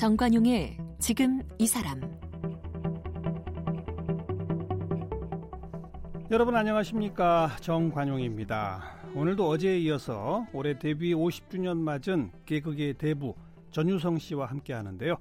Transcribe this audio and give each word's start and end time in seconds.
정관용의 0.00 0.78
지금 0.98 1.42
이 1.58 1.66
사람 1.66 2.00
여러분 6.30 6.56
안녕하십니까 6.56 7.56
정관용입니다. 7.60 8.82
오늘도 9.14 9.46
어제에 9.46 9.78
이어서 9.80 10.46
올해 10.54 10.78
데뷔 10.78 11.12
50주년 11.12 11.76
맞은 11.76 12.32
개그계 12.46 12.94
대부 12.94 13.34
전유성 13.72 14.18
씨와 14.18 14.46
함께 14.46 14.72
하는데요. 14.72 15.16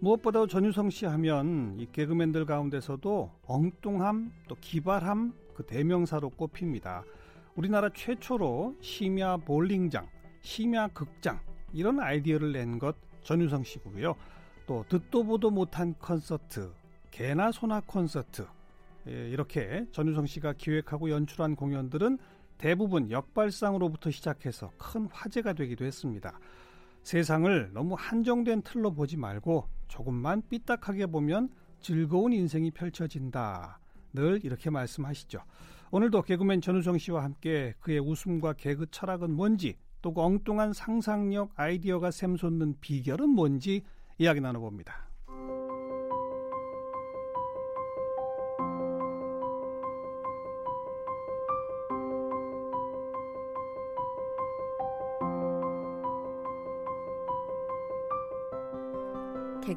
무엇보다 0.00 0.46
전유성 0.46 0.88
씨 0.88 1.04
하면 1.04 1.76
이 1.78 1.86
개그맨들 1.92 2.46
가운데서도 2.46 3.30
엉뚱함 3.46 4.32
또 4.48 4.56
기발함 4.58 5.34
그 5.54 5.64
대명사로 5.66 6.30
꼽힙니다. 6.30 7.04
우리나라 7.54 7.90
최초로 7.90 8.76
심야 8.80 9.36
볼링장, 9.36 10.08
심야 10.40 10.88
극장 10.88 11.38
이런 11.74 12.00
아이디어를 12.00 12.52
낸 12.52 12.78
것 12.78 12.96
전유성 13.24 13.64
씨고요. 13.64 14.16
또 14.66 14.84
듣도 14.88 15.24
보도 15.24 15.50
못한 15.50 15.92
콘서트, 15.94 16.72
개나 17.10 17.52
소나 17.52 17.82
콘서트 17.84 18.46
예, 19.06 19.28
이렇게 19.28 19.84
전유성 19.92 20.24
씨가 20.26 20.54
기획하고 20.54 21.10
연출한 21.10 21.54
공연들은 21.54 22.18
대부분 22.56 23.10
역발상으로부터 23.10 24.10
시작해서 24.10 24.70
큰 24.78 25.06
화제가 25.12 25.52
되기도 25.52 25.84
했습니다. 25.84 26.38
세상을 27.02 27.70
너무 27.74 27.96
한정된 27.98 28.62
틀로 28.62 28.92
보지 28.92 29.18
말고 29.18 29.68
조금만 29.90 30.42
삐딱하게 30.48 31.06
보면 31.06 31.50
즐거운 31.80 32.32
인생이 32.32 32.70
펼쳐진다. 32.70 33.80
늘 34.12 34.40
이렇게 34.44 34.70
말씀하시죠. 34.70 35.40
오늘도 35.90 36.22
개그맨 36.22 36.60
전우성 36.60 36.98
씨와 36.98 37.24
함께 37.24 37.74
그의 37.80 37.98
웃음과 37.98 38.54
개그 38.54 38.86
철학은 38.90 39.30
뭔지 39.32 39.76
또 40.00 40.14
그 40.14 40.22
엉뚱한 40.22 40.72
상상력 40.72 41.52
아이디어가 41.56 42.10
샘솟는 42.10 42.76
비결은 42.80 43.28
뭔지 43.28 43.82
이야기 44.16 44.40
나눠봅니다. 44.40 45.09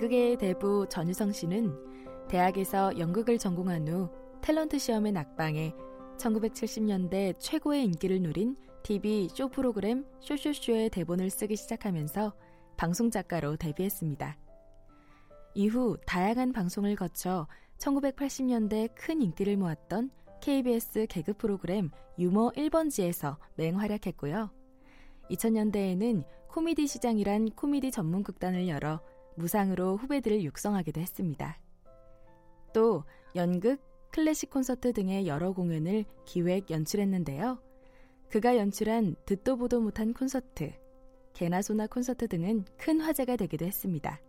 개그계의 0.03 0.37
대부 0.37 0.85
전유성 0.89 1.31
씨는 1.31 2.27
대학에서 2.27 2.97
연극을 2.97 3.37
전공한 3.37 3.87
후 3.87 4.09
탤런트 4.41 4.77
시험의 4.77 5.13
낙방에 5.13 5.73
1970년대 6.17 7.35
최고의 7.39 7.85
인기를 7.85 8.21
누린 8.21 8.57
TV 8.83 9.29
쇼 9.29 9.47
프로그램 9.47 10.05
쇼쇼쇼의 10.19 10.89
대본을 10.89 11.29
쓰기 11.29 11.55
시작하면서 11.55 12.33
방송 12.75 13.11
작가로 13.11 13.55
데뷔했습니다. 13.55 14.37
이후 15.55 15.97
다양한 16.05 16.51
방송을 16.51 16.95
거쳐 16.95 17.47
1980년대 17.77 18.89
큰 18.95 19.21
인기를 19.21 19.55
모았던 19.55 20.09
KBS 20.41 21.05
개그 21.07 21.33
프로그램 21.33 21.91
유머 22.19 22.49
1번지에서 22.51 23.37
맹활약했고요. 23.55 24.49
2000년대에는 25.29 26.23
코미디 26.49 26.87
시장이란 26.87 27.51
코미디 27.51 27.91
전문 27.91 28.23
극단을 28.23 28.67
열어 28.67 28.99
무상으로 29.35 29.97
후배들을 29.97 30.43
육성하기도 30.43 31.01
했습니다. 31.01 31.59
또 32.73 33.03
연극, 33.35 33.81
클래식 34.11 34.49
콘서트 34.49 34.93
등의 34.93 35.27
여러 35.27 35.53
공연을 35.53 36.05
기획, 36.25 36.69
연출했는데요. 36.69 37.59
그가 38.29 38.57
연출한 38.57 39.15
듣도 39.25 39.57
보도 39.57 39.79
못한 39.79 40.13
콘서트, 40.13 40.71
개나 41.33 41.61
소나 41.61 41.87
콘서트 41.87 42.27
등은 42.27 42.65
큰 42.77 42.99
화제가 42.99 43.35
되기도 43.35 43.65
했습니다. 43.65 44.19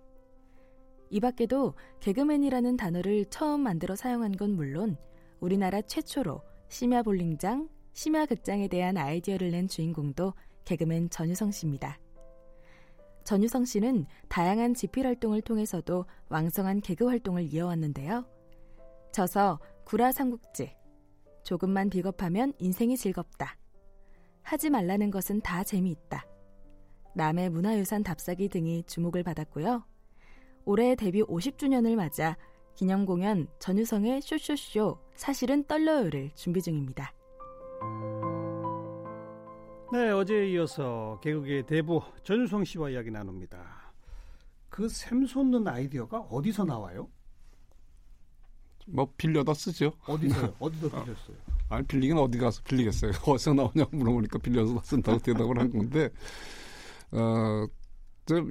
이 1.10 1.20
밖에도 1.20 1.74
개그맨이라는 2.00 2.76
단어를 2.76 3.26
처음 3.26 3.60
만들어 3.60 3.94
사용한 3.94 4.32
건 4.32 4.56
물론 4.56 4.96
우리나라 5.40 5.82
최초로 5.82 6.42
심야 6.68 7.02
볼링장, 7.02 7.68
심야 7.92 8.26
극장에 8.26 8.68
대한 8.68 8.96
아이디어를 8.96 9.50
낸 9.50 9.68
주인공도 9.68 10.32
개그맨 10.64 11.10
전유성 11.10 11.50
씨입니다. 11.52 11.98
전유성 13.24 13.64
씨는 13.64 14.06
다양한 14.28 14.74
집필 14.74 15.06
활동을 15.06 15.40
통해서도 15.40 16.04
왕성한 16.28 16.80
개그 16.80 17.06
활동을 17.06 17.52
이어왔는데요. 17.52 18.24
저서 19.12 19.58
구라 19.84 20.12
삼국지 20.12 20.74
조금만 21.42 21.90
비겁하면 21.90 22.52
인생이 22.58 22.96
즐겁다. 22.96 23.56
하지 24.42 24.70
말라는 24.70 25.10
것은 25.10 25.40
다 25.40 25.64
재미있다. 25.64 26.26
남의 27.14 27.50
문화유산 27.50 28.02
답사기 28.02 28.48
등이 28.48 28.84
주목을 28.86 29.22
받았고요. 29.22 29.84
올해 30.64 30.94
데뷔 30.94 31.22
50주년을 31.22 31.96
맞아 31.96 32.36
기념 32.74 33.06
공연 33.06 33.46
전유성의 33.58 34.22
쇼쇼쇼 34.22 34.98
사실은 35.14 35.64
떨려요를 35.64 36.32
준비 36.34 36.60
중입니다. 36.60 37.12
네, 39.94 40.10
어제에 40.10 40.50
이어서 40.50 41.20
개그계 41.22 41.66
대부 41.66 42.02
전유성 42.24 42.64
씨와 42.64 42.90
이야기 42.90 43.12
나눕니다. 43.12 43.92
그 44.68 44.88
샘솟는 44.88 45.68
아이디어가 45.68 46.18
어디서 46.18 46.64
나와요? 46.64 47.08
뭐 48.88 49.08
빌려다 49.16 49.54
쓰죠. 49.54 49.92
어디서 50.08 50.56
어디서 50.58 50.88
빌렸어요? 50.88 51.36
아니 51.68 51.86
빌리긴 51.86 52.18
어디 52.18 52.38
가서 52.38 52.60
빌리겠어요. 52.64 53.12
어디서 53.24 53.54
나오냐고 53.54 53.96
물어보니까 53.96 54.40
빌려서 54.40 54.82
쓴다고 54.82 55.18
대답을 55.18 55.60
한 55.60 55.70
건데 55.70 56.10
어, 57.12 57.64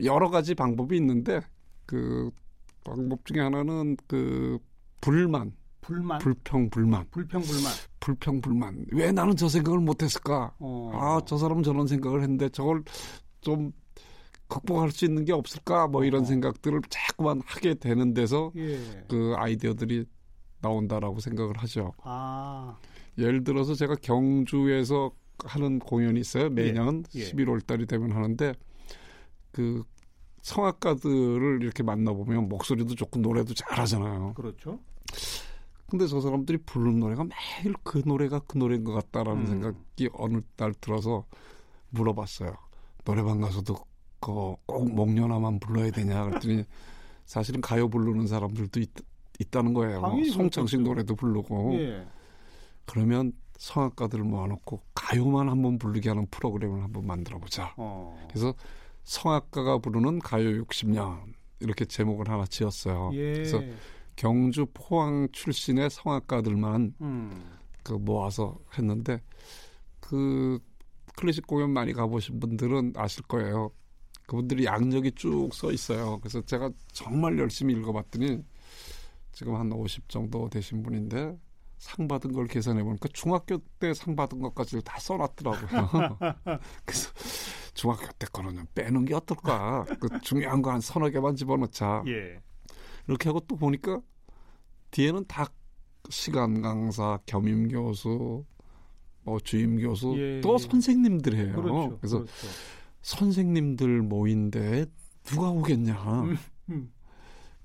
여러 0.01 0.29
가지 0.29 0.55
방법이 0.55 0.95
있는데 0.95 1.41
그 1.85 2.31
방법 2.85 3.25
중에 3.25 3.41
하나는 3.41 3.97
그 4.07 4.59
불만 5.01 5.51
불만 5.83 6.19
불평 6.19 6.69
불만 6.69 7.05
불평 7.11 7.41
불만 7.41 7.71
불평 7.99 8.41
불만 8.41 8.85
왜 8.91 9.11
나는 9.11 9.35
저 9.35 9.47
생각을 9.47 9.79
못했을까 9.79 10.53
어. 10.59 10.91
아저 10.93 11.37
사람은 11.37 11.61
저런 11.63 11.85
생각을 11.85 12.21
했는데 12.21 12.49
저걸 12.49 12.83
좀 13.41 13.71
극복할 14.47 14.91
수 14.91 15.05
있는 15.05 15.25
게 15.25 15.33
없을까 15.33 15.87
뭐 15.87 16.03
이런 16.03 16.23
어. 16.23 16.25
생각들을 16.25 16.81
자꾸만 16.89 17.41
하게 17.45 17.75
되는 17.75 18.13
데서 18.13 18.51
예. 18.55 18.79
그 19.07 19.33
아이디어들이 19.37 20.05
나온다라고 20.61 21.19
생각을 21.19 21.57
하죠. 21.57 21.93
아 22.03 22.77
예를 23.17 23.43
들어서 23.43 23.75
제가 23.75 23.95
경주에서 24.01 25.11
하는 25.45 25.79
공연이 25.79 26.19
있어요. 26.19 26.49
매년 26.49 27.03
예, 27.15 27.19
예. 27.19 27.31
11월 27.31 27.65
달이 27.65 27.85
되면 27.85 28.11
하는데 28.11 28.53
그 29.51 29.83
성악가들을 30.41 31.59
이렇게 31.61 31.83
만나보면 31.83 32.49
목소리도 32.49 32.95
좋고 32.95 33.19
노래도 33.19 33.53
잘하잖아요. 33.53 34.33
그렇죠. 34.35 34.79
근데 35.93 36.07
저 36.07 36.19
사람들이 36.19 36.57
부르는 36.65 36.99
노래가 37.01 37.23
매일 37.23 37.75
그 37.83 38.01
노래가 38.03 38.39
그 38.47 38.57
노래인 38.57 38.83
것 38.83 38.93
같다라는 38.93 39.41
음. 39.41 39.45
생각이 39.45 40.09
어느 40.13 40.39
날 40.57 40.73
들어서 40.73 41.23
물어봤어요. 41.91 42.51
노래방 43.05 43.39
가서도 43.39 43.75
그거 44.19 44.57
꼭 44.65 44.91
목련화만 44.91 45.59
불러야 45.59 45.91
되냐 45.91 46.23
그랬더니 46.23 46.63
사실은 47.27 47.61
가요 47.61 47.89
부르는 47.89 48.25
사람들도 48.25 48.79
있, 48.79 48.89
있다는 49.39 49.75
거예요. 49.75 50.01
당연히 50.01 50.31
송창식. 50.31 50.81
노래도 50.81 51.15
부르고 51.15 51.75
예. 51.75 52.07
그러면 52.85 53.31
성악가들을 53.59 54.23
모아놓고 54.23 54.81
가요만 54.95 55.47
한번 55.47 55.77
부르게 55.77 56.09
하는 56.09 56.25
프로그램을 56.31 56.81
한번 56.81 57.05
만들어 57.05 57.37
보자. 57.37 57.71
어. 57.77 58.17
그래서 58.29 58.55
성악가가 59.03 59.77
부르는 59.77 60.17
가요 60.17 60.63
60년 60.63 61.33
이렇게 61.59 61.85
제목을 61.85 62.29
하나 62.29 62.45
지었어요. 62.47 63.11
예. 63.13 63.33
그래서 63.33 63.61
경주 64.15 64.65
포항 64.73 65.27
출신의 65.31 65.89
성악가들만 65.89 66.95
음. 67.01 67.51
그 67.83 67.93
모아서 67.93 68.57
했는데 68.77 69.21
그 69.99 70.59
클래식 71.15 71.45
공연 71.47 71.71
많이 71.71 71.93
가보신 71.93 72.39
분들은 72.39 72.93
아실 72.95 73.23
거예요. 73.23 73.71
그분들이 74.25 74.65
양력이 74.65 75.11
쭉 75.13 75.53
써 75.53 75.71
있어요. 75.71 76.17
그래서 76.19 76.41
제가 76.41 76.69
정말 76.91 77.37
열심히 77.37 77.73
읽어봤더니 77.75 78.43
지금 79.33 79.55
한 79.55 79.71
50 79.71 80.07
정도 80.09 80.49
되신 80.49 80.81
분인데 80.83 81.37
상 81.77 82.07
받은 82.07 82.31
걸 82.31 82.47
계산해 82.47 82.81
보니까 82.83 83.09
중학교 83.11 83.57
때 83.79 83.93
상 83.93 84.15
받은 84.15 84.39
것까지 84.39 84.81
다 84.83 84.97
써놨더라고요. 84.99 86.17
그래서 86.85 87.11
중학교 87.73 88.07
때 88.17 88.25
거는 88.31 88.65
빼는 88.73 89.03
게 89.05 89.13
어떨까? 89.15 89.83
그 89.99 90.07
중요한 90.21 90.61
거 90.61 90.71
한 90.71 90.79
서너 90.79 91.09
개만 91.09 91.35
집어넣자. 91.35 92.01
예. 92.07 92.39
이렇게 93.07 93.27
하고 93.27 93.41
또 93.41 93.57
보니까 93.57 93.99
뒤에는 94.93 95.25
다 95.27 95.47
시간 96.09 96.61
강사, 96.61 97.19
겸임 97.25 97.67
교수, 97.67 98.45
뭐 99.23 99.39
주임 99.39 99.79
교수, 99.79 100.13
예, 100.17 100.39
또 100.41 100.53
예. 100.53 100.57
선생님들이에요. 100.59 101.55
그렇죠. 101.55 101.99
래서 102.01 102.17
그렇죠. 102.19 102.47
선생님들 103.01 104.01
모인데 104.03 104.85
누가 105.23 105.49
오겠냐? 105.49 106.21
음, 106.23 106.37
음. 106.69 106.93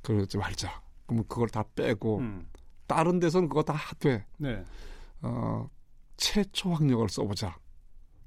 그러지 0.02 0.38
말자. 0.38 0.82
그러면 1.06 1.24
그걸 1.28 1.48
다 1.48 1.64
빼고 1.74 2.18
음. 2.18 2.48
다른 2.86 3.18
데서는 3.18 3.48
그거 3.48 3.62
다 3.62 3.76
돼. 3.98 4.24
네. 4.38 4.64
어, 5.20 5.68
최초 6.16 6.72
학력을 6.72 7.08
써보자. 7.08 7.58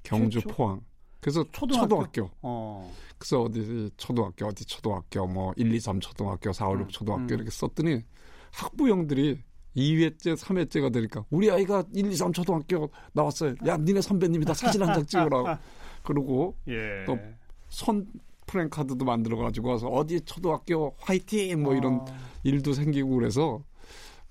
경주 0.04 0.42
최초? 0.42 0.56
포항. 0.56 0.82
그래서 1.22 1.44
초등학교? 1.52 1.88
초등학교. 1.88 2.30
어. 2.42 2.94
그래서 3.18 3.42
어디 3.42 3.90
초등학교 3.98 4.46
어디 4.48 4.66
초등학교 4.66 5.26
뭐 5.28 5.54
1, 5.56 5.74
2, 5.74 5.80
3 5.80 6.00
초등학교 6.00 6.52
4, 6.54 6.68
5, 6.68 6.74
6 6.74 6.82
음, 6.82 6.88
초등학교 6.90 7.24
음. 7.24 7.30
이렇게 7.30 7.50
썼더니 7.50 8.04
학부형들이 8.52 9.42
2회째, 9.76 10.36
3회째가 10.38 10.92
되니까 10.92 11.24
우리 11.30 11.50
아이가 11.50 11.84
1, 11.94 12.12
2, 12.12 12.16
3 12.16 12.34
초등학교 12.34 12.90
나왔어요. 13.14 13.56
야, 13.68 13.78
니네 13.78 14.02
선배님이 14.02 14.46
다. 14.46 14.54
사진 14.54 14.82
한 14.84 14.94
장 14.94 15.06
찍으라. 15.06 15.60
그러고 16.04 16.58
예. 16.68 17.06
또손 17.06 18.08
프랭카드도 18.48 19.06
만들어 19.06 19.38
가지고 19.38 19.70
와서 19.70 19.88
어디 19.88 20.20
초등학교 20.22 20.96
화이팅 21.00 21.62
뭐 21.64 21.74
이런 21.76 22.02
어. 22.02 22.06
일도 22.44 22.74
생기고 22.74 23.10
그래서 23.16 23.64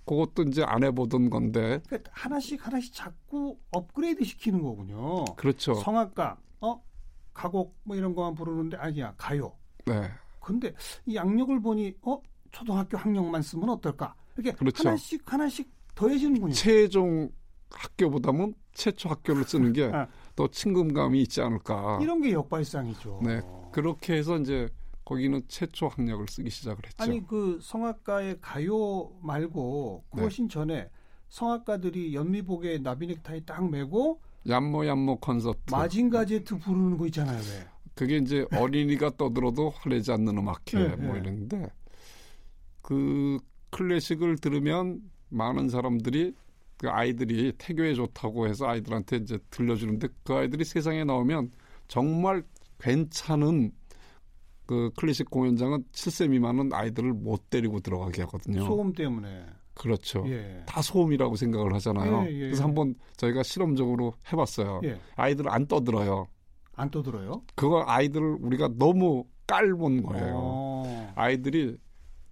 그것도 0.05 0.43
이제 0.49 0.62
안 0.64 0.82
해보던 0.82 1.31
건데 1.31 1.81
그러니까 1.87 2.11
하나씩 2.12 2.66
하나씩 2.66 2.93
자꾸 2.93 3.56
업그레이드 3.70 4.25
시키는 4.25 4.61
거군요. 4.61 5.25
그렇죠. 5.37 5.75
성악가, 5.75 6.37
어, 6.61 6.82
가곡 7.32 7.78
뭐 7.84 7.96
이런 7.96 8.14
거만 8.14 8.34
부르는데 8.34 8.76
아니야 8.76 9.14
가요. 9.16 9.52
네. 9.87 10.11
근데 10.40 10.75
이 11.06 11.14
양력을 11.14 11.61
보니 11.62 11.94
어 12.02 12.20
초등학교 12.50 12.97
학력만 12.97 13.43
쓰면 13.43 13.69
어떨까? 13.70 14.14
이렇게 14.37 14.52
그렇죠. 14.56 14.88
하나씩 14.88 15.23
하나씩 15.31 15.70
더해지는군요. 15.94 16.52
최종 16.52 17.31
학교보다는 17.70 18.55
최초 18.73 19.08
학교를 19.08 19.44
쓰는 19.44 19.73
게 19.73 19.85
아. 19.93 20.08
더 20.35 20.49
친근감이 20.49 21.20
있지 21.23 21.41
않을까. 21.41 21.99
이런 22.02 22.20
게 22.20 22.32
역발상이죠. 22.32 23.20
네. 23.23 23.41
그렇게 23.73 24.14
해서 24.14 24.38
이제 24.38 24.69
거기는 25.05 25.43
최초 25.49 25.88
학력을 25.88 26.25
쓰기 26.29 26.50
시작을 26.50 26.79
했죠. 26.87 27.02
아니 27.02 27.26
그 27.26 27.58
성악가의 27.62 28.38
가요 28.41 29.11
말고 29.23 30.05
네. 30.14 30.23
그것인 30.23 30.49
전에 30.49 30.88
성악가들이 31.29 32.14
연미복에 32.14 32.79
나비넥타이 32.79 33.44
딱 33.44 33.69
메고 33.70 34.20
얌모 34.49 34.87
얌모 34.87 35.17
콘서트. 35.20 35.58
마징가 35.70 36.25
제트 36.25 36.58
부르는 36.58 36.97
거 36.97 37.06
있잖아요. 37.06 37.38
왜? 37.38 37.67
그게 37.94 38.17
이제 38.17 38.47
어린이가 38.52 39.17
떠들어도 39.17 39.70
화내지 39.70 40.11
않는 40.12 40.38
음악회 40.38 40.79
네, 40.79 40.97
뭐 40.97 41.14
네. 41.14 41.20
이랬는데 41.20 41.70
그 42.90 43.38
클래식을 43.70 44.38
들으면 44.38 45.00
많은 45.28 45.69
사람들이 45.69 46.34
그 46.76 46.88
아이들이 46.88 47.52
태교에 47.56 47.94
좋다고 47.94 48.48
해서 48.48 48.66
아이들한테 48.66 49.19
이제 49.19 49.38
들려주는데 49.50 50.08
그 50.25 50.34
아이들이 50.34 50.64
세상에 50.64 51.04
나오면 51.04 51.52
정말 51.87 52.42
괜찮은 52.81 53.70
그 54.66 54.90
클래식 54.96 55.31
공연장은 55.31 55.84
7세 55.92 56.31
미만은 56.31 56.72
아이들을 56.72 57.12
못 57.12 57.48
데리고 57.48 57.78
들어가게 57.78 58.22
하거든요. 58.22 58.64
소음 58.64 58.92
때문에. 58.92 59.46
그렇죠. 59.75 60.25
예. 60.26 60.64
다 60.66 60.82
소음이라고 60.82 61.37
생각을 61.37 61.72
하잖아요. 61.75 62.25
예, 62.26 62.34
예, 62.34 62.38
그래서 62.40 62.62
예. 62.62 62.66
한번 62.66 62.96
저희가 63.19 63.44
실험적으로 63.44 64.14
해봤어요. 64.32 64.81
예. 64.82 64.98
아이들 65.14 65.48
안 65.48 65.64
떠들어요. 65.66 66.26
안 66.75 66.90
떠들어요? 66.90 67.42
그거 67.54 67.84
아이들을 67.87 68.38
우리가 68.40 68.70
너무 68.76 69.26
깔본 69.46 70.02
거예요. 70.02 70.34
어, 70.34 71.12
아이들이 71.14 71.76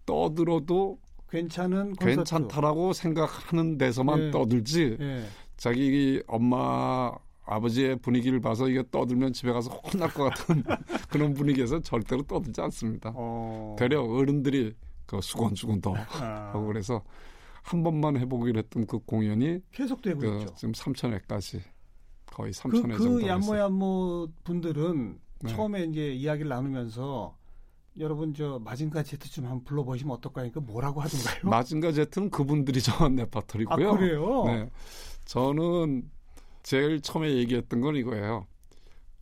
떠들어도 0.08 0.98
괜찮은 1.28 1.92
콘서트. 1.92 2.16
괜찮다라고 2.16 2.94
생각하는 2.94 3.76
데서만 3.76 4.18
예. 4.18 4.30
떠들지 4.30 4.96
예. 4.98 5.24
자기 5.58 6.22
엄마 6.26 7.12
아버지의 7.44 7.96
분위기를 7.96 8.40
봐서 8.40 8.68
이게 8.68 8.82
떠들면 8.90 9.34
집에 9.34 9.52
가서 9.52 9.70
혼날 9.70 10.12
것 10.12 10.24
같은 10.24 10.62
그런 11.10 11.34
분위기에서 11.34 11.80
절대로 11.80 12.22
떠들지 12.22 12.60
않습니다. 12.62 13.12
어. 13.14 13.76
되려 13.78 14.02
어른들이 14.02 14.74
그 15.06 15.20
수건 15.20 15.54
수건 15.54 15.80
더 15.80 15.94
아, 15.94 16.50
하고 16.52 16.66
그래서 16.66 17.02
한 17.62 17.82
번만 17.82 18.16
해보기로 18.16 18.58
했던 18.58 18.86
그 18.86 18.98
공연이 19.00 19.60
계속 19.72 20.00
되고 20.00 20.20
그 20.20 20.38
있죠. 20.40 20.54
지금 20.54 20.74
삼천회까지 20.74 21.62
거의 22.26 22.52
그, 22.52 22.58
삼천회 22.58 22.94
그 22.96 23.02
정도 23.02 23.26
얀모얀모 23.26 24.28
분들은 24.44 25.18
네. 25.40 25.50
처음에 25.50 25.84
이제 25.84 26.12
이야기를 26.12 26.48
나누면서 26.48 27.37
여러분 27.98 28.32
저 28.34 28.58
마징가 28.60 29.02
제트 29.02 29.28
좀 29.30 29.44
한번 29.46 29.64
불러보시면 29.64 30.14
어떨까 30.16 30.42
하니까 30.42 30.60
뭐라고 30.60 31.00
하던가요? 31.00 31.40
마징가 31.50 31.92
제트는 31.92 32.30
그분들이 32.30 32.80
정한 32.80 33.18
아 33.18 33.22
레파토리고요. 33.22 33.96
그래요? 33.96 34.44
네. 34.46 34.70
저는 35.24 36.08
제일 36.62 37.00
처음에 37.00 37.32
얘기했던 37.36 37.80
건 37.80 37.96
이거예요. 37.96 38.46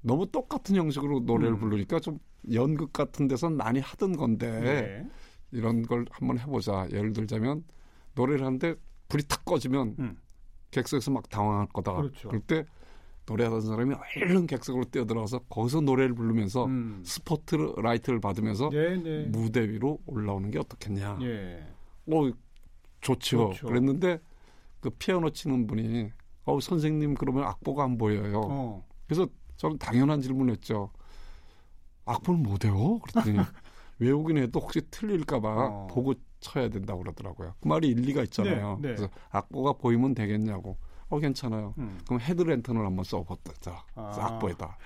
너무 0.02 0.30
똑같은 0.30 0.76
형식으로 0.76 1.20
노래를 1.20 1.54
음. 1.54 1.60
부르니까 1.60 2.00
좀 2.00 2.18
연극 2.52 2.92
같은 2.92 3.28
데선 3.28 3.56
많이 3.56 3.80
하던 3.80 4.16
건데 4.16 4.60
네. 4.60 5.10
이런 5.52 5.82
걸 5.82 6.04
한번 6.10 6.38
해보자. 6.38 6.86
예를 6.92 7.12
들자면 7.12 7.64
노래를 8.14 8.44
하는데 8.44 8.74
불이 9.08 9.24
탁 9.26 9.44
꺼지면 9.44 9.96
음. 9.98 10.16
객석에서 10.70 11.10
막 11.10 11.28
당황할 11.28 11.68
거다. 11.68 11.94
그렇죠. 11.94 12.28
그럴 12.28 12.40
때 12.42 12.64
노래하던 13.26 13.60
사람이 13.60 13.94
얼른 14.16 14.46
객석으로 14.46 14.84
뛰어들어가서 14.84 15.40
거기서 15.48 15.80
노래를 15.80 16.14
부르면서 16.14 16.66
음. 16.66 17.02
스포트 17.04 17.56
라이트를 17.76 18.20
받으면서 18.20 18.70
네, 18.70 18.96
네. 18.96 19.24
무대 19.24 19.68
위로 19.68 19.98
올라오는 20.06 20.50
게 20.50 20.58
어떻겠냐. 20.58 21.18
예. 21.22 21.66
어, 22.06 22.30
좋죠. 23.00 23.50
좋죠. 23.52 23.66
그랬는데 23.66 24.20
그 24.80 24.90
피아노 24.90 25.30
치는 25.30 25.66
분이 25.66 26.10
어 26.44 26.60
선생님 26.60 27.14
그러면 27.14 27.44
악보가 27.44 27.82
안 27.82 27.98
보여요. 27.98 28.40
어. 28.44 28.86
그래서 29.06 29.26
저는 29.56 29.78
당연한 29.78 30.20
질문을 30.20 30.54
했죠. 30.54 30.90
악보를 32.04 32.40
못 32.40 32.64
외워? 32.64 33.00
그랬더니 33.00 33.38
외우긴 33.98 34.38
해도 34.38 34.60
혹시 34.60 34.80
틀릴까봐 34.90 35.48
어. 35.48 35.86
보고 35.88 36.14
쳐야 36.38 36.68
된다고 36.68 37.00
그러더라고요. 37.00 37.54
그 37.60 37.66
말이 37.66 37.88
일리가 37.88 38.22
있잖아요. 38.24 38.78
네, 38.80 38.90
네. 38.90 38.94
그래서 38.94 39.12
악보가 39.30 39.72
보이면 39.74 40.14
되겠냐고. 40.14 40.76
어 41.08 41.18
괜찮아요. 41.18 41.74
음. 41.78 41.98
그럼 42.06 42.20
헤드랜턴을 42.20 42.84
한번. 42.84 43.04
그래서 43.04 43.84
아. 43.94 44.16
악보에다. 44.18 44.76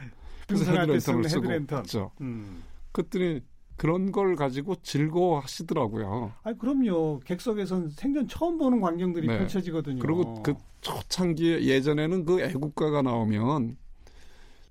그래서 0.47 0.65
헤드랜턴을 0.73 1.29
쓰고 1.29 1.45
헤드랜턴. 1.45 1.79
했죠. 1.81 2.11
음. 2.21 2.63
그랬더니 2.93 3.41
그런 3.77 4.13
걸 4.13 4.37
가지고 4.37 4.77
즐거워하시더라고요. 4.83 6.33
아 6.43 6.53
그럼요. 6.53 7.21
객석에선 7.21 7.91
생전 7.91 8.29
처음 8.29 8.59
보는 8.59 8.81
광경들이 8.81 9.27
네. 9.27 9.39
펼쳐지거든요. 9.39 10.01
그리고 10.01 10.43
그 10.43 10.55
초창기에 10.83 11.63
예전에는 11.63 12.25
그 12.27 12.43
애국가가 12.43 13.01
나오면 13.01 13.79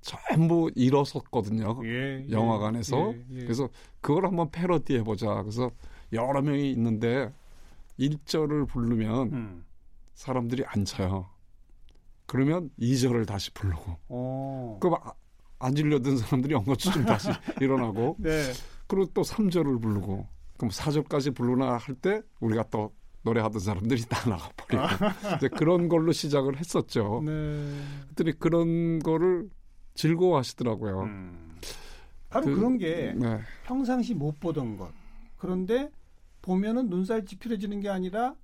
전부 0.02 0.72
일어섰거든요. 0.76 1.82
예, 1.86 2.24
예, 2.28 2.32
영화관에서. 2.32 3.14
예, 3.14 3.26
예. 3.32 3.40
그래서 3.44 3.68
그걸 4.02 4.26
한번 4.26 4.50
패러디 4.52 4.96
해보자. 4.98 5.42
그래서 5.42 5.72
여러 6.14 6.42
명이 6.42 6.72
있는데 6.72 7.32
1절을 8.00 8.68
부르면 8.68 9.34
음. 9.34 9.66
사람들이 10.14 10.64
앉아요. 10.66 11.28
그러면 12.34 12.70
2절을 12.80 13.26
다시 13.26 13.52
부르고. 13.52 13.98
어. 14.10 14.78
그럼 14.80 15.00
아- 15.04 15.14
앉으려던 15.58 16.18
사람들이 16.20 16.54
엉거주춤 16.54 17.04
다시 17.06 17.30
일어나고. 17.60 18.18
네. 18.20 18.52
그리고 18.88 19.08
또 19.16 19.24
3절을 19.24 19.82
부르고. 19.82 20.28
그럼 20.58 20.70
4절까지 20.70 21.36
부르나 21.36 21.78
할 21.78 21.96
때 21.96 22.22
우리가 22.40 22.66
또 22.70 22.94
노래하던 23.24 23.60
사람들이 23.60 24.04
다 24.08 24.30
나가버리고. 24.30 24.84
이제 25.38 25.48
그런 25.50 25.90
걸로 25.90 26.12
시작을 26.12 26.58
했었죠. 26.58 27.24
네. 27.26 27.32
그랬더니 28.04 28.38
그런 28.40 29.00
거를 29.00 29.50
즐거워 29.96 30.38
하시더라고요. 30.38 31.02
음. 31.02 31.56
바로 32.30 32.46
그- 32.46 32.56
그, 32.56 32.62
런게 32.62 33.14
네. 33.18 33.40
평상시 33.66 34.14
못 34.14 34.40
보던 34.40 34.78
것. 34.78 34.92
그런데 35.38 35.90
보면은 36.44 36.90
눈살 36.90 37.26
찌푸려지는 37.26 37.80
게 37.80 37.90
아니라 37.90 38.36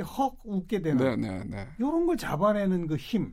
헉 0.00 0.34
웃게 0.44 0.80
되는 0.80 1.20
네, 1.20 1.28
네, 1.28 1.44
네. 1.44 1.68
이런 1.78 2.06
걸 2.06 2.16
잡아내는 2.16 2.86
그 2.86 2.96
힘. 2.96 3.32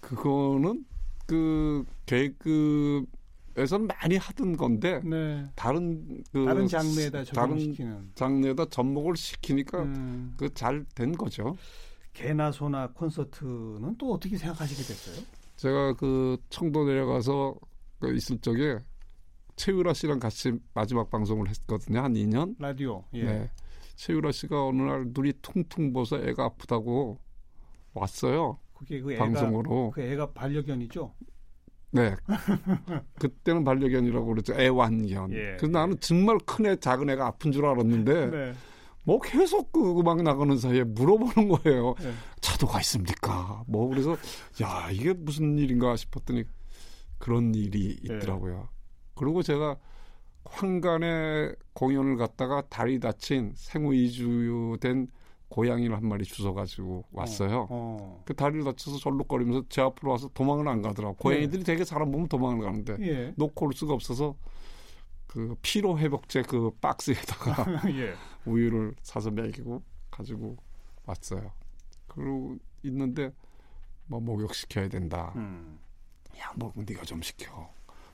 그거는 0.00 0.84
그 1.26 1.84
계급에서는 2.06 3.86
많이 3.86 4.16
하던 4.16 4.56
건데 4.56 5.00
네. 5.04 5.46
다른 5.54 6.24
그 6.32 6.44
다른 6.44 6.66
장르에다 6.66 7.24
다른 7.24 7.50
적용시키는. 7.58 8.10
장르에다 8.14 8.64
접목을 8.66 9.16
시키니까 9.16 9.82
음. 9.82 10.34
그잘 10.36 10.84
된 10.94 11.12
거죠. 11.12 11.56
개나 12.12 12.50
소나 12.50 12.88
콘서트는 12.88 13.96
또 13.96 14.14
어떻게 14.14 14.36
생각하시게 14.36 14.82
됐어요? 14.82 15.24
제가 15.56 15.92
그 15.94 16.36
청도 16.48 16.84
내려가서 16.86 17.54
그 18.00 18.12
있을 18.16 18.38
적에 18.38 18.78
최유라 19.56 19.92
씨랑 19.92 20.18
같이 20.18 20.52
마지막 20.74 21.10
방송을 21.10 21.48
했거든요. 21.50 22.00
한 22.00 22.14
2년. 22.14 22.56
라디오. 22.58 23.04
예. 23.12 23.22
네. 23.24 23.50
최유라 24.00 24.32
씨가 24.32 24.66
어느 24.66 24.80
날 24.80 25.04
눈이 25.08 25.34
퉁퉁 25.42 25.92
부어서 25.92 26.18
애가 26.20 26.42
아프다고 26.44 27.18
왔어요. 27.92 28.58
그게 28.72 28.98
그 28.98 29.12
애가 29.12 29.24
방송으로. 29.24 29.90
그 29.90 30.00
애가 30.00 30.32
반려견이죠. 30.32 31.12
네. 31.90 32.16
그때는 33.20 33.62
반려견이라고 33.62 34.24
그랬죠. 34.24 34.58
애완견. 34.58 35.32
예. 35.32 35.56
그래서 35.58 35.66
나는 35.66 36.00
정말 36.00 36.38
큰 36.46 36.64
애, 36.64 36.76
작은 36.76 37.10
애가 37.10 37.26
아픈 37.26 37.52
줄 37.52 37.66
알았는데 37.66 38.26
네. 38.32 38.52
뭐 39.04 39.20
계속 39.20 39.70
그 39.70 40.00
음악 40.00 40.22
나가는 40.22 40.56
사이에 40.56 40.82
물어보는 40.84 41.50
거예요. 41.50 41.94
네. 42.00 42.10
차도가 42.40 42.80
있습니까? 42.80 43.64
뭐 43.66 43.86
그래서 43.88 44.16
야 44.62 44.88
이게 44.90 45.12
무슨 45.12 45.58
일인가 45.58 45.94
싶었더니 45.96 46.44
그런 47.18 47.54
일이 47.54 47.98
네. 48.02 48.16
있더라고요. 48.16 48.70
그리고 49.14 49.42
제가 49.42 49.76
황간에 50.50 51.52
공연을 51.72 52.16
갔다가 52.16 52.62
다리 52.68 52.98
다친 53.00 53.52
생후 53.54 53.94
이주된 53.94 55.08
고양이를 55.48 55.96
한 55.96 56.06
마리 56.06 56.24
주워가지고 56.24 57.04
왔어요. 57.12 57.66
어. 57.70 58.22
그 58.24 58.34
다리를 58.34 58.62
다쳐서 58.64 58.98
절룩거리면서 58.98 59.64
제 59.68 59.80
앞으로 59.80 60.12
와서 60.12 60.30
도망을 60.32 60.68
안 60.68 60.82
가더라고. 60.82 61.16
고양이들이 61.16 61.64
되게 61.64 61.84
사람 61.84 62.10
보면 62.12 62.28
도망을 62.28 62.64
가는데 62.64 62.96
예. 63.00 63.34
놓고 63.36 63.66
올 63.66 63.72
수가 63.72 63.94
없어서 63.94 64.36
그 65.26 65.56
피로 65.62 65.98
회복제 65.98 66.42
그 66.42 66.70
박스에다가 66.80 67.82
예. 67.90 68.14
우유를 68.44 68.94
사서 69.02 69.30
먹이고 69.30 69.82
가지고 70.10 70.56
왔어요. 71.04 71.52
그러고 72.06 72.56
있는데 72.84 73.32
뭐 74.06 74.20
목욕 74.20 74.54
시켜야 74.54 74.88
된다. 74.88 75.32
음. 75.36 75.78
야, 76.38 76.52
뭐 76.56 76.72
네가 76.76 77.02
좀 77.02 77.22
시켜. 77.22 77.72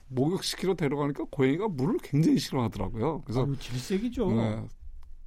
목욕시키러 0.09 0.75
데려가니까 0.75 1.25
고양이가 1.31 1.67
물을 1.69 1.97
굉장히 2.01 2.39
싫어하더라고요. 2.39 3.21
그래서 3.21 3.45
아유, 3.45 3.57
질색이죠. 3.57 4.31
네, 4.31 4.65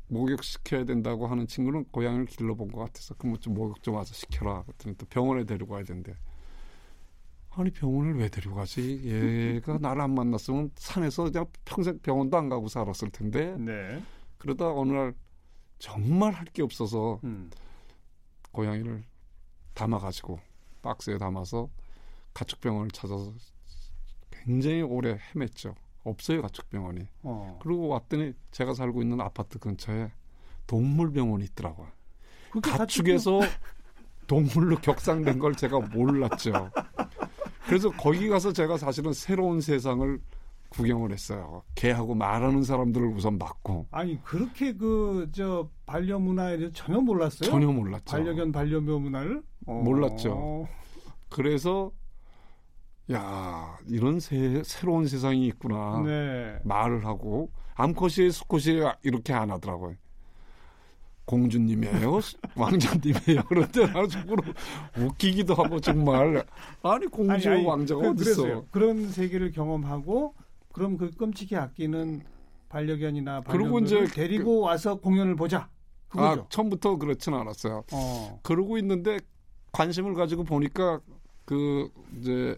목욕시켜야 0.09 0.85
된다고 0.85 1.27
하는 1.27 1.47
친구는 1.47 1.85
고양이를 1.87 2.27
길러본 2.27 2.73
것 2.73 2.81
같아서 2.81 3.15
그럼 3.15 3.37
좀 3.39 3.55
목욕 3.55 3.83
좀 3.83 3.95
와서 3.95 4.13
시켜라. 4.15 4.63
그랬더니 4.63 4.97
또 4.97 5.07
병원에 5.07 5.45
데리고 5.45 5.75
가야 5.75 5.85
된대. 5.85 6.15
아니 7.53 7.71
병원을 7.71 8.17
왜 8.17 8.29
데려가지? 8.29 9.03
얘가 9.05 9.77
나를 9.83 10.03
안 10.03 10.15
만났으면 10.15 10.71
산에서 10.77 11.25
그냥 11.25 11.47
평생 11.65 11.99
병원도 11.99 12.37
안 12.37 12.49
가고 12.49 12.69
살았을 12.69 13.11
텐데 13.11 13.57
네. 13.59 14.01
그러다 14.39 14.71
어느 14.73 14.93
날 14.93 15.15
정말 15.79 16.33
할 16.33 16.45
게 16.53 16.63
없어서 16.63 17.21
음. 17.25 17.51
고양이를 18.53 19.03
담아가지고 19.75 20.39
박스에 20.83 21.19
담아서 21.19 21.69
가축병원을 22.35 22.91
찾아서 22.93 23.33
굉장히 24.45 24.83
오래 24.83 25.19
헤맸죠. 25.35 25.75
없어요 26.05 26.43
가축병원이. 26.43 27.07
어. 27.23 27.59
그리고 27.63 27.89
왔더니 27.89 28.33
제가 28.53 28.75
살고 28.75 29.03
있는 29.03 29.21
아파트 29.21 29.59
근처에 29.59 30.11
동물병원이 30.67 31.45
있더라고요. 31.47 31.89
가축에서 32.63 33.41
동물로 34.27 34.77
격상된 34.77 35.39
걸 35.39 35.55
제가 35.55 35.79
몰랐죠. 35.81 36.71
그래서 37.67 37.91
거기 37.91 38.29
가서 38.29 38.53
제가 38.53 38.77
사실은 38.79 39.13
새로운 39.13 39.61
세상을 39.61 40.21
구경을 40.71 41.11
했어요. 41.13 41.63
개하고 41.75 42.15
말하는 42.15 42.63
사람들을 42.63 43.09
우선 43.09 43.39
봤고 43.39 43.87
아니 43.91 44.23
그렇게 44.23 44.73
그 44.73 45.29
저 45.33 45.69
반려 45.85 46.19
문화에 46.19 46.57
대해서 46.57 46.73
전혀 46.73 47.01
몰랐어요. 47.01 47.51
전혀 47.51 47.67
몰랐죠. 47.71 48.05
반려견 48.07 48.53
반려묘 48.53 48.99
문화를 49.01 49.43
어. 49.67 49.75
몰랐죠. 49.85 50.69
그래서 51.29 51.91
야 53.13 53.77
이런 53.89 54.21
새, 54.21 54.63
새로운 54.65 55.07
세상이 55.07 55.47
있구나. 55.47 56.03
네. 56.05 56.59
말을 56.65 57.05
하고 57.05 57.51
암컷이 57.75 58.31
수컷이 58.31 58.81
이렇게 59.03 59.33
안 59.33 59.51
하더라고요. 59.51 59.95
공주님이에요, 61.25 62.21
왕자님이에요. 62.57 63.43
그런데 63.49 63.87
나는 63.87 64.09
속으로 64.09 64.43
웃기기도 64.99 65.55
하고 65.55 65.81
정말 65.81 66.45
아니 66.83 67.07
공주 67.07 67.33
아니, 67.33 67.59
아니, 67.59 67.67
왕자가 67.67 68.13
그. 68.15 68.23
있어? 68.23 68.65
그런 68.71 69.09
세계를 69.11 69.53
경험하고 69.53 70.35
그럼 70.73 70.97
그 70.97 71.11
끔찍이 71.11 71.57
아끼는 71.57 72.23
반려견이나 72.69 73.43
반려견을 73.43 73.83
이제 73.85 74.05
데리고 74.07 74.61
와서 74.61 74.97
공연을 74.97 75.37
보자. 75.37 75.69
그거죠. 76.09 76.43
아 76.43 76.47
처음부터 76.49 76.97
그렇지는 76.97 77.39
않았어요. 77.39 77.85
어. 77.93 78.41
그러고 78.43 78.77
있는데 78.79 79.19
관심을 79.73 80.15
가지고 80.15 80.43
보니까 80.43 81.01
그 81.45 81.91
이제 82.19 82.57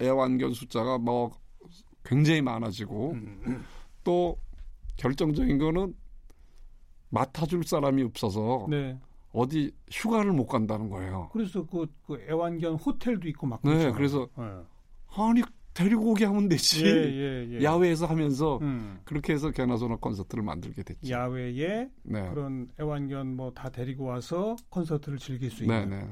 애완견 0.00 0.52
숫자가 0.54 0.98
뭐 0.98 1.30
굉장히 2.04 2.40
많아지고 2.42 3.12
음. 3.12 3.64
또 4.04 4.36
결정적인 4.96 5.58
거는 5.58 5.94
맡아줄 7.10 7.64
사람이 7.64 8.02
없어서 8.02 8.66
네. 8.70 8.98
어디 9.32 9.70
휴가를 9.90 10.32
못 10.32 10.46
간다는 10.46 10.88
거예요. 10.88 11.28
그래서 11.32 11.64
그, 11.66 11.86
그 12.06 12.20
애완견 12.28 12.74
호텔도 12.74 13.28
있고 13.28 13.46
막 13.46 13.60
네, 13.62 13.70
그렇잖아요. 13.70 13.94
그래서 13.94 14.28
예. 14.38 14.42
아니 15.16 15.42
데리고 15.72 16.10
오게 16.10 16.24
하면 16.24 16.48
되지. 16.48 16.84
예, 16.84 16.90
예, 16.90 17.48
예. 17.52 17.62
야외에서 17.62 18.06
하면서 18.06 18.58
음. 18.62 19.00
그렇게 19.04 19.32
해서 19.32 19.50
개나소나 19.50 19.96
콘서트를 19.96 20.42
만들게 20.42 20.82
됐죠. 20.82 21.08
야외에 21.08 21.88
네. 22.02 22.28
그런 22.30 22.68
애완견 22.80 23.36
뭐 23.36 23.52
다 23.54 23.68
데리고 23.70 24.04
와서 24.06 24.56
콘서트를 24.68 25.18
즐길 25.18 25.50
수 25.50 25.64
네, 25.64 25.82
있는. 25.82 25.90
네. 26.00 26.08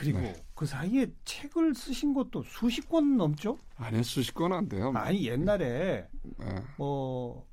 그리고 0.00 0.18
네. 0.20 0.34
그 0.54 0.64
사이에 0.64 1.06
책을 1.26 1.74
쓰신 1.74 2.14
것도 2.14 2.42
수십 2.44 2.88
권 2.88 3.18
넘죠? 3.18 3.58
아니 3.76 4.02
수십 4.02 4.34
건안 4.34 4.66
돼요. 4.66 4.92
아니 4.94 5.26
옛날에 5.26 6.06
네. 6.38 6.54
뭐 6.78 7.46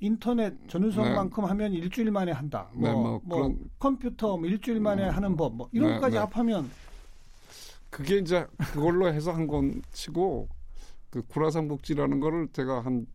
인터넷 0.00 0.52
전유성만큼 0.68 1.44
하면 1.44 1.72
일주일 1.72 2.10
만에 2.10 2.32
한다. 2.32 2.68
뭐, 2.74 2.88
네, 2.88 2.92
뭐, 2.94 3.20
뭐 3.24 3.36
그런- 3.38 3.58
컴퓨터 3.78 4.36
뭐 4.36 4.48
일주일 4.48 4.80
만에 4.80 5.04
하는 5.04 5.36
법, 5.36 5.54
뭐 5.54 5.68
이런 5.72 5.88
네, 5.90 5.94
것까지 5.94 6.14
네. 6.14 6.18
합하면 6.18 6.68
그게 7.90 8.18
이제 8.18 8.44
그걸로 8.72 9.06
해서 9.12 9.32
한건 9.32 9.82
치고 9.92 10.48
그 11.10 11.22
구라상 11.28 11.68
복지라는 11.68 12.18
거를 12.20 12.48
제가 12.52 12.80
한 12.84 13.06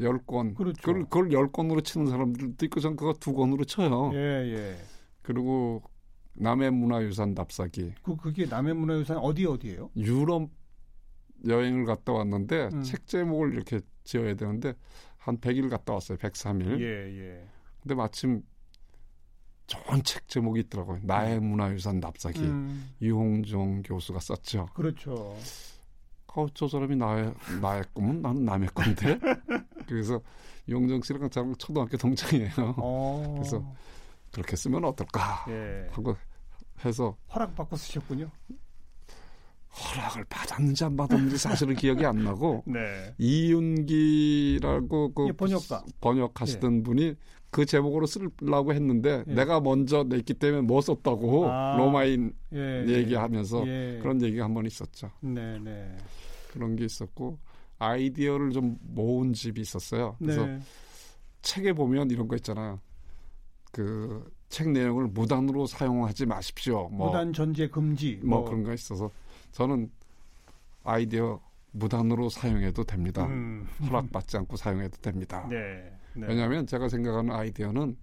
열 0.00 0.16
권. 0.26 0.54
그렇죠. 0.54 0.76
그걸 0.80 1.02
그걸 1.04 1.32
열 1.32 1.50
권으로 1.50 1.80
치는 1.80 2.06
사람들도 2.06 2.64
있고 2.66 2.78
전 2.78 2.94
그거 2.94 3.12
두 3.14 3.32
권으로 3.34 3.64
쳐요. 3.64 4.12
예, 4.14 4.18
예. 4.54 4.76
그리고 5.22 5.82
남해 6.40 6.70
문화유산 6.70 7.34
답사기. 7.34 7.92
그 8.02 8.16
그게 8.16 8.46
남해 8.46 8.72
문화유산 8.72 9.18
어디 9.18 9.44
어디예요? 9.46 9.90
유럽 9.96 10.48
여행을 11.46 11.84
갔다 11.84 12.12
왔는데 12.12 12.70
음. 12.72 12.82
책 12.82 13.06
제목을 13.06 13.54
이렇게 13.54 13.80
지어야 14.04 14.34
되는데 14.34 14.74
한 15.16 15.38
100일 15.38 15.68
갔다 15.70 15.94
왔어요. 15.94 16.18
103일. 16.18 16.80
예, 16.80 17.20
예. 17.20 17.48
근데 17.80 17.94
마침 17.94 18.42
좋은 19.66 20.02
책 20.02 20.26
제목이 20.28 20.60
있더라고요. 20.60 21.00
나의 21.02 21.40
문화유산 21.40 22.00
납사기. 22.00 22.40
음, 22.40 22.90
이홍종 23.00 23.82
교수가 23.82 24.20
썼죠. 24.20 24.66
그렇죠. 24.74 25.36
어, 26.38 26.46
저 26.54 26.68
사람이 26.68 26.94
나의 26.94 27.34
나의 27.60 27.82
꿈은 27.92 28.22
나는 28.22 28.44
남의 28.44 28.68
건데. 28.68 29.18
그래서 29.86 30.20
이홍종 30.68 31.02
씨랑 31.02 31.28
저랑 31.30 31.56
초등학교 31.56 31.96
동창이에요. 31.96 32.52
어. 32.76 33.34
그래서 33.38 33.74
그렇게 34.32 34.54
쓰면 34.54 34.84
어떨까 34.84 35.44
예. 35.48 35.88
하고 35.90 36.16
해서 36.84 37.16
허락 37.34 37.54
받고 37.56 37.76
쓰셨군요. 37.76 38.30
허락을 39.70 40.24
받았는지 40.24 40.84
안 40.84 40.96
받았는지 40.96 41.36
사실은 41.38 41.74
기억이 41.76 42.04
안 42.04 42.24
나고 42.24 42.64
네. 42.66 43.14
이윤기라고 43.18 45.12
그 45.14 45.28
예, 45.28 45.32
번역가. 45.32 45.84
번역하시던 46.00 46.82
분이 46.82 47.14
그 47.50 47.64
제목으로 47.64 48.06
쓰려고 48.06 48.72
했는데 48.74 49.24
예. 49.26 49.34
내가 49.34 49.60
먼저 49.60 50.04
냈기 50.04 50.34
때문에 50.34 50.62
못 50.62 50.80
썼다고 50.80 51.48
아. 51.50 51.76
로마인 51.76 52.32
예. 52.52 52.84
얘기하면서 52.86 53.66
예. 53.68 53.98
그런 54.02 54.20
얘기가 54.22 54.44
한 54.44 54.54
번 54.54 54.66
있었죠. 54.66 55.10
네, 55.20 55.58
네. 55.58 55.96
그런 56.52 56.74
게 56.76 56.84
있었고 56.84 57.38
아이디어를 57.78 58.50
좀 58.50 58.76
모은 58.82 59.32
집이 59.32 59.60
있었어요. 59.60 60.16
그래서 60.18 60.44
네. 60.46 60.58
책에 61.42 61.72
보면 61.72 62.10
이런 62.10 62.26
거 62.26 62.36
있잖아요. 62.36 62.80
그 63.70 64.28
책 64.48 64.70
내용을 64.70 65.08
무단으로 65.08 65.66
사용하지 65.66 66.26
마십시오. 66.26 66.88
뭐, 66.88 67.08
무단 67.08 67.32
전제 67.32 67.68
금지 67.68 68.20
뭐 68.24 68.44
그런 68.44 68.62
거 68.62 68.72
있어서 68.72 69.10
저는 69.52 69.90
아이디어 70.84 71.40
무단으로 71.72 72.30
사용해도 72.30 72.84
됩니다. 72.84 73.26
음. 73.26 73.66
허락받지 73.82 74.36
않고 74.38 74.56
사용해도 74.56 74.98
됩니다. 75.02 75.46
네. 75.50 75.92
네. 76.14 76.26
왜냐하면 76.26 76.66
제가 76.66 76.88
생각하는 76.88 77.32
아이디어는 77.32 77.96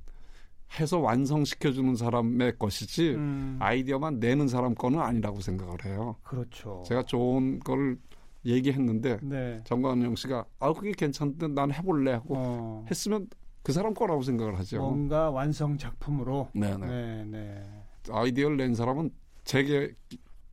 해서 0.80 1.00
완성시켜주는 1.00 1.96
사람의 1.96 2.58
것이지 2.58 3.12
음, 3.16 3.58
아이디어만 3.60 4.20
내는 4.20 4.48
사람 4.48 4.76
거는 4.76 5.00
아니라고 5.00 5.42
생각을 5.42 5.86
해요. 5.86 6.16
그렇죠. 6.24 6.84
제가 6.88 7.04
좋은 7.04 7.60
거를 7.60 7.98
얘기했는데 8.46 9.20
네. 9.22 9.62
정관영 9.64 10.16
씨가 10.16 10.46
아 10.60 10.74
그게 10.74 10.92
괜찮은데 10.92 11.48
난 11.50 11.72
해볼래 11.72 12.14
하고 12.14 12.36
어, 12.38 12.86
했으면 12.90 13.28
그 13.66 13.74
사람 13.74 13.96
거라고 13.96 14.22
생각을 14.22 14.60
하죠. 14.60 14.78
뭔가 14.78 15.32
완성 15.32 15.76
작품으로 15.76 16.50
네네. 16.54 16.86
네, 16.86 17.26
네. 17.26 17.64
아이디어를 18.12 18.58
낸 18.58 18.76
사람은 18.76 19.10
제게 19.44 19.92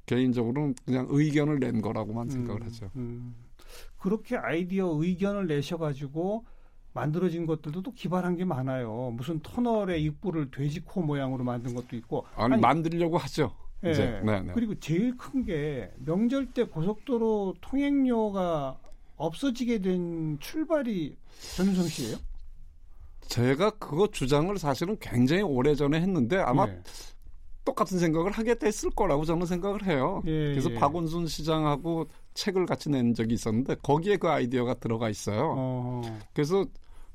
개인적으로는 0.07 0.75
그냥 0.87 1.07
의견을 1.11 1.61
낸 1.61 1.83
거라고만 1.83 2.31
생각을 2.31 2.63
음, 2.63 2.67
하죠. 2.67 2.91
음. 2.97 3.35
그렇게 3.99 4.37
아이디어 4.39 4.89
의견을 4.99 5.47
내셔가지고 5.47 6.47
만들어진 6.95 7.45
것들도 7.45 7.83
또 7.83 7.93
기발한 7.93 8.37
게 8.37 8.47
많아요. 8.47 9.13
무슨 9.15 9.41
터널의 9.41 10.03
입구를 10.05 10.51
돼지코 10.51 11.03
모양으로 11.03 11.45
만든 11.45 11.75
것도 11.75 11.97
있고. 11.97 12.25
아니, 12.35 12.55
아니, 12.55 12.63
만들려고 12.63 13.19
하죠. 13.19 13.55
예. 13.85 13.91
이제 13.91 14.23
네 14.25 14.41
네. 14.41 14.53
그리고 14.55 14.75
제일 14.77 15.19
큰 15.19 15.45
게 15.45 15.91
명절 15.99 16.53
때 16.55 16.65
고속도로 16.65 17.57
통행료가 17.61 18.79
없어지게 19.17 19.81
된 19.83 20.39
출발이 20.41 21.15
전유성 21.57 21.85
씨예요? 21.89 22.17
제가 23.29 23.71
그거 23.71 24.07
주장을 24.09 24.57
사실은 24.59 24.97
굉장히 25.01 25.43
오래 25.43 25.75
전에 25.75 26.01
했는데 26.01 26.37
아마 26.39 26.67
예. 26.67 26.83
똑같은 27.65 27.99
생각을 27.99 28.33
하게 28.33 28.55
됐을 28.57 28.91
거라고 28.91 29.25
저는 29.25 29.47
생각을 29.47 29.87
해요. 29.87 30.23
예, 30.27 30.51
그래서 30.51 30.71
예. 30.71 30.75
박원순 30.75 31.27
시장하고 31.27 32.09
책을 32.35 32.67
같이 32.67 32.91
낸 32.91 33.15
적이 33.15 33.35
있었는데 33.35 33.77
거기에 33.83 34.17
그 34.17 34.29
아이디어가 34.29 34.75
들어가 34.75 35.09
있어요. 35.09 35.55
어, 35.57 36.03
그래서 36.35 36.65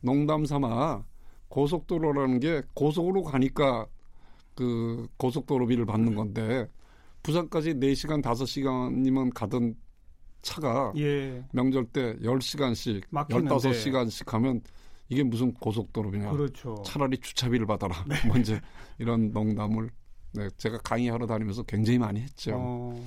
농담 0.01 0.45
삼아 0.45 1.03
고속도로라는 1.49 2.39
게 2.39 2.61
고속으로 2.73 3.23
가니까 3.23 3.85
그 4.55 5.07
고속도로비를 5.17 5.85
받는 5.85 6.15
건데 6.15 6.67
부산까지 7.23 7.75
4시간, 7.75 8.21
5시간이면 8.21 9.33
가던 9.33 9.75
차가 10.41 10.93
예. 10.97 11.43
명절 11.51 11.85
때 11.87 12.15
10시간씩, 12.19 13.03
막히는데. 13.09 13.53
15시간씩 13.53 14.29
하면 14.29 14.61
이게 15.09 15.23
무슨 15.23 15.53
고속도로비냐. 15.53 16.31
그렇죠. 16.31 16.81
차라리 16.85 17.17
주차비를 17.17 17.65
받아라. 17.65 17.95
뭐 18.27 18.37
이제 18.37 18.59
이런 18.97 19.31
농담을 19.31 19.89
네, 20.33 20.49
제가 20.57 20.77
강의하러 20.79 21.25
다니면서 21.25 21.63
굉장히 21.63 21.97
많이 21.97 22.19
했죠. 22.21 22.51
어, 22.55 23.05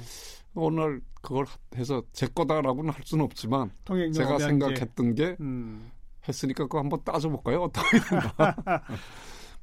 오늘 0.54 1.02
그걸 1.20 1.46
해서 1.76 2.02
제 2.12 2.26
거다라고는 2.26 2.92
할 2.92 3.02
수는 3.04 3.24
없지만 3.24 3.70
제가. 4.14 4.38
생각했던 4.38 5.14
게 5.14 5.36
음, 5.40 5.90
했으니까 6.26 6.64
그거 6.64 6.78
한번 6.78 7.02
따져볼까요? 7.04 7.62
어떻게 7.62 7.98
되나? 8.00 8.32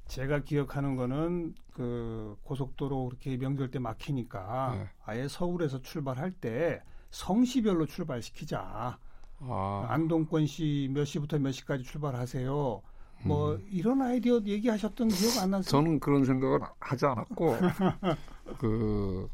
제가 0.08 0.40
기억하는 0.44 0.96
거는 0.96 1.54
그 1.74 2.38
고속도로 2.44 3.10
그렇게 3.10 3.36
명절 3.36 3.72
때 3.72 3.80
막히니까 3.80 4.76
네. 4.78 4.90
아예 5.04 5.28
서울에서 5.28 5.82
출발할 5.82 6.32
때 6.32 6.82
성시별로 7.12 7.86
출발시키자. 7.86 8.98
아, 9.40 9.86
안동권 9.90 10.46
시 10.48 10.90
몇 10.92 11.06
시부터 11.06 11.38
몇 11.40 11.52
시까지 11.52 11.84
출발하세요. 11.84 12.82
뭐 13.24 13.54
음. 13.56 13.68
이런 13.72 14.02
아이디어 14.02 14.40
얘기하셨던 14.46 15.10
기억 15.10 15.38
안 15.42 15.52
나세요? 15.52 15.70
저는 15.72 16.00
그런 16.00 16.24
생각을 16.26 16.60
하지 16.80 17.06
않았고 17.06 17.56
그 18.60 19.28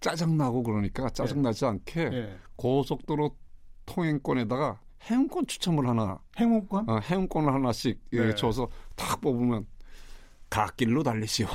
짜증 0.00 0.36
나고 0.36 0.62
그러니까 0.62 1.08
짜증 1.10 1.42
나지 1.42 1.64
않게 1.64 2.00
예. 2.12 2.38
고속도로 2.56 3.36
통행권에다가 3.86 4.80
행운권 5.10 5.46
추첨을 5.46 5.88
하나 5.88 6.18
행운권? 6.38 6.88
어, 6.88 6.98
행운권을 6.98 7.52
하나씩 7.52 8.00
예, 8.12 8.26
네. 8.26 8.34
줘서 8.34 8.68
탁 8.94 9.20
뽑으면 9.20 9.66
갓길로 10.50 11.02
달리시오. 11.02 11.46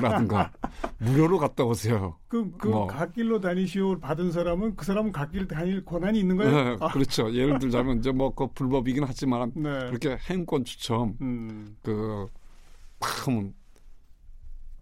라든가 0.00 0.50
무료로 0.98 1.38
갔다 1.38 1.64
오세요. 1.64 2.16
그, 2.28 2.50
그 2.58 2.68
뭐. 2.68 2.86
갓길로 2.86 3.40
다니시오 3.40 4.00
받은 4.00 4.32
사람은 4.32 4.76
그 4.76 4.84
사람은 4.84 5.12
갓길 5.12 5.46
다닐 5.46 5.84
권한이 5.84 6.18
있는 6.18 6.36
거예요? 6.36 6.50
네, 6.50 6.76
아, 6.80 6.88
그렇죠. 6.88 7.32
예를 7.32 7.58
들자면 7.58 7.98
이제 7.98 8.10
뭐 8.10 8.30
그 8.40 8.46
불법이긴 8.54 9.04
하지만 9.04 9.52
네. 9.54 9.70
그렇게 9.88 10.16
행운권 10.28 10.64
추첨 10.64 11.16
음, 11.20 11.76
그팍 11.82 13.26
하면 13.28 13.54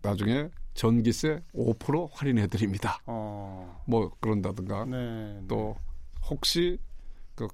나중에 0.02 0.48
전기세 0.74 1.42
5% 1.54 2.08
할인해 2.12 2.46
드립니다. 2.46 3.00
어, 3.06 3.82
뭐 3.86 4.12
그런다든가 4.20 4.84
네. 4.84 5.40
또 5.48 5.74
혹시 6.30 6.78
그 7.34 7.48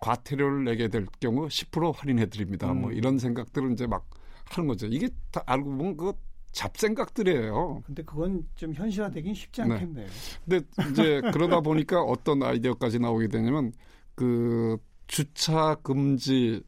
과태료를 0.00 0.64
내게 0.64 0.88
될 0.88 1.06
경우 1.20 1.46
10% 1.46 1.94
할인해 1.94 2.26
드립니다. 2.26 2.72
뭐 2.72 2.90
음. 2.90 2.96
이런 2.96 3.18
생각들을 3.18 3.72
이제 3.72 3.86
막 3.86 4.04
하는 4.46 4.66
거죠. 4.66 4.86
이게 4.88 5.08
다 5.30 5.42
알고 5.46 5.76
보면 5.76 5.96
그 5.96 6.12
잡생각들이에요. 6.54 7.82
근데 7.84 8.02
그건 8.04 8.46
좀 8.56 8.72
현실화되긴 8.72 9.34
쉽지 9.34 9.62
네. 9.62 9.74
않겠네요. 9.74 10.06
근데 10.44 10.66
이제 10.90 11.20
그러다 11.32 11.60
보니까 11.60 12.00
어떤 12.02 12.42
아이디어까지 12.42 12.98
나오게 13.00 13.28
되냐면 13.28 13.72
그 14.14 14.78
주차 15.06 15.74
금지 15.82 16.62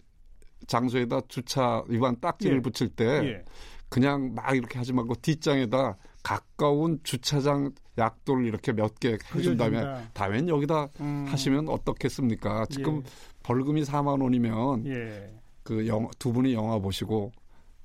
장소에다 0.66 1.21
주차 1.28 1.83
위반 1.88 2.21
딱지를 2.21 2.57
예. 2.59 2.61
붙일 2.61 2.88
때 2.88 3.05
예. 3.05 3.45
그냥 3.88 4.35
막 4.35 4.55
이렇게 4.55 4.78
하지 4.78 4.93
말고 4.93 5.14
뒷장에다 5.23 5.97
가까운 6.23 6.99
주차장 7.05 7.71
약도를 7.97 8.45
이렇게 8.45 8.73
몇 8.73 8.99
개 8.99 9.16
해준 9.35 9.57
다음에 9.57 9.78
그려준다. 9.78 10.11
다음엔 10.12 10.49
여기다 10.49 10.88
음, 11.00 11.25
하시면 11.28 11.69
어떻겠습니까? 11.69 12.66
지금 12.66 13.02
벌금이 13.45 13.85
4만 13.85 14.21
원이면 14.21 14.87
예. 14.87 14.93
예. 14.93 15.35
그 15.62 15.87
영, 15.87 16.09
두 16.19 16.33
분이 16.33 16.52
영화 16.52 16.78
보시고 16.81 17.31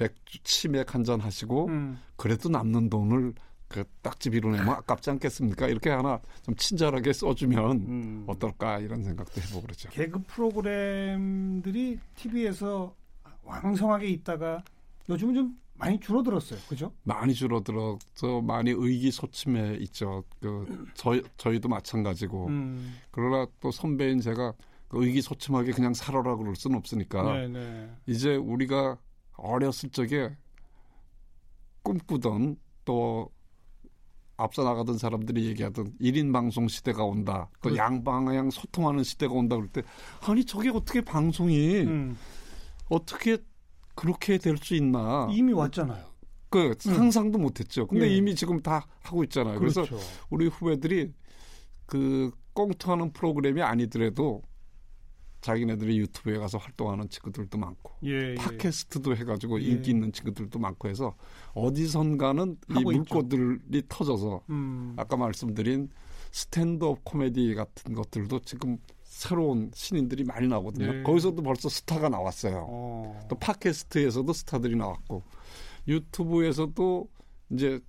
맥주 0.02 0.40
치맥 0.44 0.94
한 0.96 1.04
잔 1.04 1.20
하시고 1.20 1.68
음, 1.68 2.00
그래도 2.16 2.50
남는 2.50 2.90
돈을 2.90 3.34
그 3.68 3.84
딱지비로 4.02 4.52
내면 4.52 4.70
아깝지 4.70 5.10
않겠습니까? 5.12 5.68
이렇게 5.68 5.90
하나 5.90 6.20
좀 6.44 6.56
친절하게 6.56 7.14
써주면 7.14 7.72
음. 7.88 8.24
어떨까 8.28 8.80
이런 8.80 9.02
생각도 9.04 9.42
해보고 9.42 9.62
그러죠. 9.62 9.90
개그 9.90 10.22
프로그램들이 10.28 12.00
TV에서 12.16 12.94
왕성하게 13.44 14.08
있다가 14.10 14.64
요즘은 15.10 15.34
좀 15.36 15.58
많이 15.76 16.00
줄어들었어요. 16.00 16.60
그죠? 16.70 16.92
많이 17.04 17.34
줄어들어서 17.34 18.42
많이 18.44 18.72
의기소침해 18.72 19.78
있죠. 19.82 20.24
그 20.40 20.86
저희 20.94 21.22
저희도 21.38 21.70
마찬가지고 21.70 22.48
음, 22.48 22.96
그러나 23.10 23.48
또 23.60 23.72
선배인 23.72 24.20
제가 24.22 24.54
그 24.90 25.04
의기소침하게 25.04 25.72
그냥 25.72 25.94
살아라 25.94 26.36
그럴 26.36 26.56
수는 26.56 26.78
없으니까 26.78 27.24
네, 27.34 27.48
네. 27.48 27.90
이제 28.06 28.36
우리가 28.36 28.98
어렸을 29.38 29.90
적에 29.90 30.36
꿈꾸던 31.84 32.58
또 32.86 33.30
앞서 34.38 34.64
나가던 34.64 34.98
사람들이 34.98 35.46
얘기하던 35.48 35.94
1인 36.00 36.34
방송 36.34 36.68
시대가 36.68 37.04
온다. 37.04 37.50
또 37.62 37.70
그렇죠. 37.70 37.78
양방향 37.78 38.50
소통하는 38.50 39.04
시대가 39.04 39.34
온다 39.34 39.56
그럴 39.56 39.68
때 39.70 39.84
아니 40.28 40.44
저게 40.46 40.70
어떻게 40.70 41.02
방송이 41.02 41.82
음, 41.82 42.18
어떻게 42.90 43.38
그렇게 43.96 44.38
될 44.38 44.58
수 44.58 44.74
있나? 44.76 45.28
이미 45.32 45.54
왔잖아요. 45.54 46.06
그 46.50 46.74
상상도 46.80 47.38
못 47.38 47.60
했죠. 47.60 47.88
근데 47.88 48.10
예. 48.10 48.16
이미 48.16 48.36
지금 48.36 48.60
다 48.62 48.86
하고 49.04 49.24
있잖아요. 49.24 49.58
그래서 49.60 49.86
그렇죠. 49.86 50.04
우리 50.30 50.48
후배들이 50.48 51.14
그 51.86 52.32
꽁트하는 52.54 53.14
프로그램이 53.14 53.62
아니더라도 53.62 54.42
자기네들이 55.42 55.98
유튜브에 55.98 56.38
가서 56.38 56.58
활동하는 56.58 57.10
친구들도 57.10 57.58
많고 57.58 57.94
예, 58.04 58.32
예. 58.32 58.36
팟캐스트도 58.36 59.16
해가지고 59.16 59.62
예. 59.62 59.66
인기 59.66 59.92
있는 59.92 60.12
친구들도 60.12 60.58
많고 60.60 60.88
해서 60.88 61.16
어디선가는 61.54 62.58
이 62.70 62.74
하고 62.74 62.92
있죠. 62.92 63.16
물꼬들이 63.16 63.84
터져서 63.90 64.44
음, 64.50 64.94
아까 64.98 65.18
말씀드린 65.18 65.90
스탠드업 66.32 67.04
코미디 67.04 67.56
같은 67.56 67.94
것들도 67.94 68.40
지금 68.42 68.78
새로운 69.04 69.72
신인들이 69.74 70.24
많이 70.24 70.48
나오거든요. 70.48 71.00
예. 71.00 71.04
거기서도 71.04 71.42
벌써 71.44 71.68
스타가 71.68 72.08
나왔어요. 72.08 72.66
어, 72.70 73.20
또 73.28 73.36
팟캐스트에서도 73.38 74.32
스타들이 74.32 74.76
나왔고 74.76 75.24
유튜브에서도 75.88 77.10
이제 77.52 77.80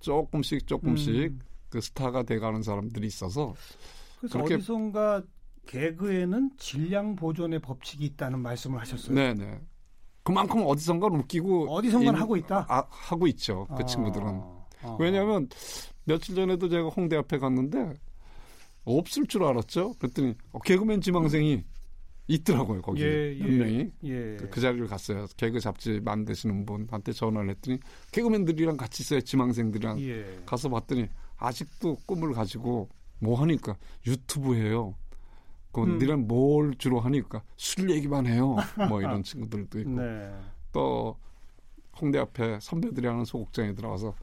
조금씩 0.00 0.66
조금씩 0.66 1.14
음. 1.14 1.40
그 1.68 1.80
스타가 1.80 2.22
돼가는 2.22 2.62
사람들이 2.62 3.06
있어서 3.06 3.54
그래서 4.20 4.38
어디선가 4.38 5.22
개그에는 5.66 6.50
질량 6.58 7.16
보존의 7.16 7.60
법칙이 7.60 8.04
있다는 8.04 8.40
말씀을 8.40 8.80
하셨어요. 8.80 9.14
네 9.14 9.34
네 9.34 9.60
그만큼 10.22 10.62
어디선가 10.64 11.08
웃기고 11.08 11.70
어디선가 11.74 12.10
인- 12.10 12.14
하고 12.16 12.36
있다. 12.36 12.66
아, 12.68 12.84
하고 12.88 13.26
있죠 13.26 13.66
그 13.76 13.82
아, 13.82 13.86
친구들은 13.86 14.26
어. 14.26 14.96
왜냐하면 14.98 15.48
며칠 16.04 16.34
전에도 16.34 16.68
제가 16.68 16.88
홍대 16.88 17.16
앞에 17.16 17.38
갔는데 17.38 17.92
없을 18.84 19.26
줄 19.26 19.44
알았죠 19.44 19.94
그랬더니 19.98 20.34
어, 20.52 20.58
개그맨 20.60 21.00
지망생이 21.02 21.62
있더라고요 22.26 22.80
거기 22.80 23.02
예, 23.02 23.36
몇 23.38 23.48
예. 23.52 23.56
명이 23.58 23.90
예. 24.04 24.36
그, 24.38 24.48
그 24.50 24.60
자리를 24.62 24.86
갔어요 24.86 25.26
개그 25.36 25.60
잡지 25.60 26.00
만드시는 26.00 26.64
분한테 26.64 27.12
전화를 27.12 27.50
했더니 27.50 27.78
개그맨들이랑 28.12 28.78
같이 28.78 29.02
있어요 29.02 29.20
지망생들이랑 29.20 30.00
예. 30.00 30.38
가서 30.46 30.70
봤더니 30.70 31.06
아직도 31.36 31.96
꿈을 32.06 32.32
가지고 32.32 32.88
뭐 33.20 33.40
하니까 33.40 33.76
유튜브 34.06 34.54
해요. 34.54 34.94
그 35.74 35.82
음. 35.82 36.26
뭘 36.28 36.74
주로 36.76 37.00
하니까 37.00 37.42
술 37.56 37.90
얘기만 37.90 38.26
해요. 38.26 38.56
뭐 38.88 39.00
이런 39.00 39.22
친구들도 39.24 39.80
있고 39.80 39.90
네. 39.90 40.32
또 40.72 41.16
홍대 42.00 42.18
앞에 42.18 42.58
선배들이 42.60 43.06
하는 43.06 43.24
소극장에 43.24 43.74
들어가서 43.74 44.14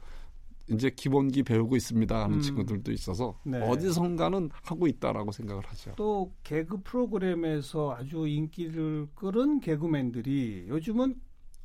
이제 0.70 0.90
기본기 0.90 1.42
배우고 1.42 1.76
있습니다 1.76 2.22
하는 2.22 2.36
음. 2.36 2.40
친구들도 2.40 2.92
있어서 2.92 3.38
네. 3.44 3.60
어디선가는 3.60 4.50
하고 4.62 4.86
있다라고 4.86 5.32
생각을 5.32 5.62
하죠. 5.66 5.92
또 5.96 6.32
개그 6.42 6.82
프로그램에서 6.82 7.94
아주 7.94 8.26
인기를 8.26 9.08
끌은 9.14 9.60
개그맨들이 9.60 10.66
요즘은 10.68 11.16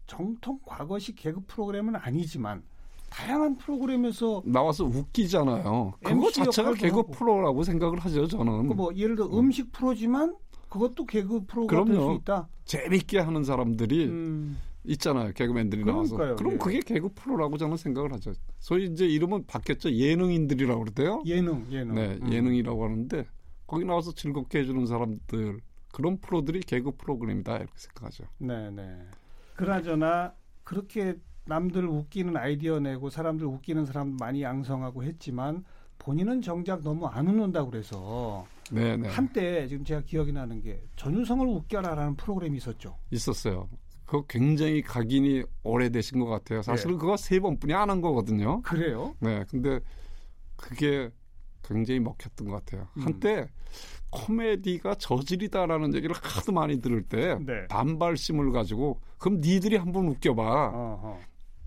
정통 0.08 0.60
과거식 0.65 1.15
개그 1.15 1.41
프로그램은 1.47 1.95
아니지만 1.95 2.63
다양한 3.09 3.57
프로그램에서 3.57 4.41
나와서 4.45 4.85
웃기잖아요. 4.85 5.93
그거 6.03 6.31
자체가 6.31 6.73
개그 6.73 6.97
하고. 6.97 7.11
프로라고 7.11 7.63
생각을 7.63 7.99
하죠. 7.99 8.27
저는 8.27 8.67
그뭐 8.67 8.95
예를 8.95 9.15
들어 9.15 9.27
음식 9.37 9.71
프로지만 9.71 10.35
그것도 10.69 11.05
개그 11.05 11.45
프로가 11.45 11.85
될. 11.85 11.95
수 11.95 12.17
있다. 12.21 12.47
재밌게 12.65 13.19
하는 13.19 13.43
사람들이 13.43 14.05
음, 14.05 14.57
있잖아요. 14.83 15.31
개그맨들이 15.33 15.85
나와서. 15.85 16.15
그러니까요, 16.15 16.35
그럼 16.35 16.53
예. 16.53 16.57
그게 16.57 16.79
개그 16.79 17.09
프로라고 17.15 17.57
저는 17.57 17.77
생각을 17.77 18.11
하죠. 18.13 18.33
소위 18.59 18.85
이제 18.85 19.05
이름은 19.07 19.45
바뀌었죠. 19.47 19.91
예능인들이라고 19.91 20.79
그러대요. 20.81 21.23
예능, 21.25 21.65
예능. 21.71 21.95
네, 21.95 22.19
음. 22.21 22.31
예능이라고 22.31 22.83
하는데 22.83 23.25
거기 23.65 23.85
나와서 23.85 24.13
즐겁게 24.13 24.59
해주는 24.59 24.85
사람들 24.85 25.59
그런 25.93 26.17
프로들이 26.19 26.59
개그 26.59 26.91
프로그램이다 26.97 27.57
이렇게 27.57 27.71
생각하죠. 27.75 28.25
네, 28.37 28.69
네. 28.71 28.99
그나저나 29.55 30.33
그렇게 30.63 31.15
남들 31.47 31.88
웃기는 31.88 32.36
아이디어 32.36 32.79
내고 32.79 33.10
사람들 33.10 33.45
웃기는 33.45 33.86
사람 33.86 34.15
많이 34.19 34.41
양성하고 34.41 35.03
했지만 35.03 35.63
본인은 35.99 36.41
정작 36.41 36.81
너무 36.83 37.07
안 37.07 37.27
웃는다고 37.27 37.71
그래서 37.71 38.45
네네. 38.71 39.07
한때 39.10 39.67
지금 39.67 39.83
제가 39.83 40.01
기억이 40.01 40.31
나는 40.31 40.62
게 40.62 40.81
전유성을 40.95 41.45
웃겨라라는 41.47 42.15
프로그램이 42.15 42.57
있었죠. 42.57 42.95
있었어요. 43.12 43.69
그거 44.05 44.23
굉장히 44.27 44.81
각인이 44.81 45.43
오래되신 45.63 46.19
것 46.19 46.27
같아요. 46.27 46.62
사실은 46.62 46.95
예. 46.95 46.97
그거 46.97 47.17
세 47.17 47.39
번뿐이 47.39 47.73
안 47.73 47.89
한 47.89 47.99
거거든요. 48.01 48.62
그래요? 48.62 49.15
네, 49.19 49.43
근데 49.49 49.79
그게 50.55 51.10
굉장히 51.63 51.99
먹혔던 51.99 52.47
것 52.47 52.63
같아요. 52.65 52.88
음. 52.97 53.01
한때 53.03 53.47
코미디가 54.10 54.95
저질이다라는 54.95 55.93
얘기를 55.95 56.15
하도 56.21 56.53
많이 56.53 56.79
들을 56.79 57.03
때 57.03 57.38
네. 57.45 57.67
반발심을 57.67 58.51
가지고 58.51 59.01
그럼 59.17 59.41
니들이 59.41 59.75
한번 59.75 60.07
웃겨봐. 60.07 60.67
어허. 60.73 61.19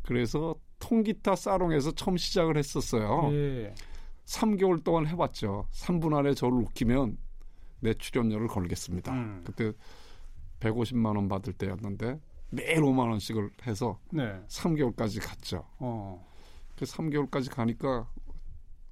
그래서 0.03 0.55
통기타 0.79 1.37
사롱에서 1.37 1.93
처음 1.93 2.17
시작을 2.17 2.57
했었어요. 2.57 3.31
예. 3.33 3.75
3개월 4.25 4.83
동안 4.83 5.07
해봤죠. 5.07 5.67
3분 5.73 6.17
안에 6.17 6.35
저를 6.35 6.59
웃기면 6.59 7.17
내 7.81 7.95
출연료를 7.95 8.49
걸겠습니다. 8.49 9.13
음. 9.13 9.43
그때 9.45 9.73
150만 10.61 11.17
원 11.17 11.29
받을 11.29 11.53
때였는데 11.53 12.21
매일 12.51 12.81
5만 12.81 13.11
원씩을 13.11 13.51
해서 13.67 13.99
네. 14.13 14.41
3개월까지 14.49 15.25
갔죠. 15.27 15.65
어. 15.79 16.27
그 16.77 16.85
3개월까지 16.85 17.51
가니까 17.55 18.09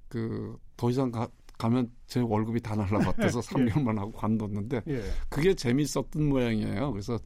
그 0.07 0.57
더 0.79 0.89
이상 0.89 1.11
가, 1.11 1.27
가면 1.57 1.91
제 2.07 2.21
월급이 2.21 2.61
다 2.61 2.73
날라갔대서 2.73 3.41
3개월만 3.41 3.97
하고 3.99 4.13
관뒀는데 4.13 4.81
예. 4.87 5.03
그게 5.27 5.53
재밌었던 5.53 6.29
모양이에요. 6.29 6.93
그래서 6.93 7.19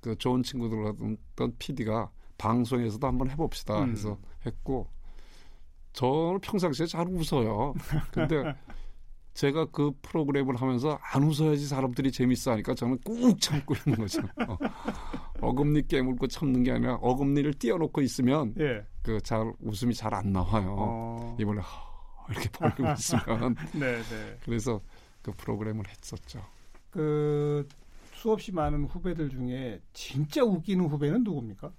그 0.00 0.14
좋은 0.16 0.44
친구들 0.44 0.86
하던 0.86 1.16
PD가 1.58 2.08
방송에서도 2.40 3.06
한번 3.06 3.30
해봅시다 3.30 3.82
음. 3.84 3.90
해서 3.92 4.18
했고 4.46 4.88
저는 5.92 6.40
평상시에 6.40 6.86
잘 6.86 7.06
웃어요. 7.08 7.74
근데 8.12 8.54
제가 9.34 9.66
그 9.66 9.92
프로그램을 10.02 10.56
하면서 10.56 10.98
안 11.02 11.22
웃어야지 11.22 11.66
사람들이 11.66 12.10
재밌어 12.12 12.52
하니까 12.52 12.74
저는 12.74 12.98
꾹 13.04 13.40
참고 13.40 13.74
있는 13.74 13.98
거죠. 14.00 14.22
어. 14.48 14.56
어금니 15.40 15.86
깨물고 15.88 16.26
참는 16.28 16.62
게 16.62 16.72
아니라 16.72 16.94
어금니를 16.96 17.54
띄워놓고 17.54 18.00
있으면 18.02 18.54
예. 18.58 18.84
그잘 19.02 19.52
웃음이 19.60 19.94
잘 19.94 20.14
안 20.14 20.32
나와요. 20.32 20.76
어. 20.78 21.36
이번에 21.40 21.60
이렇게 22.30 22.48
벌리고 22.50 22.92
있으면 22.98 23.54
네, 23.72 24.02
네. 24.02 24.38
그래서 24.44 24.80
그 25.22 25.32
프로그램을 25.32 25.86
했었죠. 25.88 26.40
그 26.90 27.66
수없이 28.14 28.52
많은 28.52 28.84
후배들 28.84 29.30
중에 29.30 29.80
진짜 29.92 30.42
웃기는 30.44 30.84
후배는 30.86 31.24
누굽니까? 31.24 31.72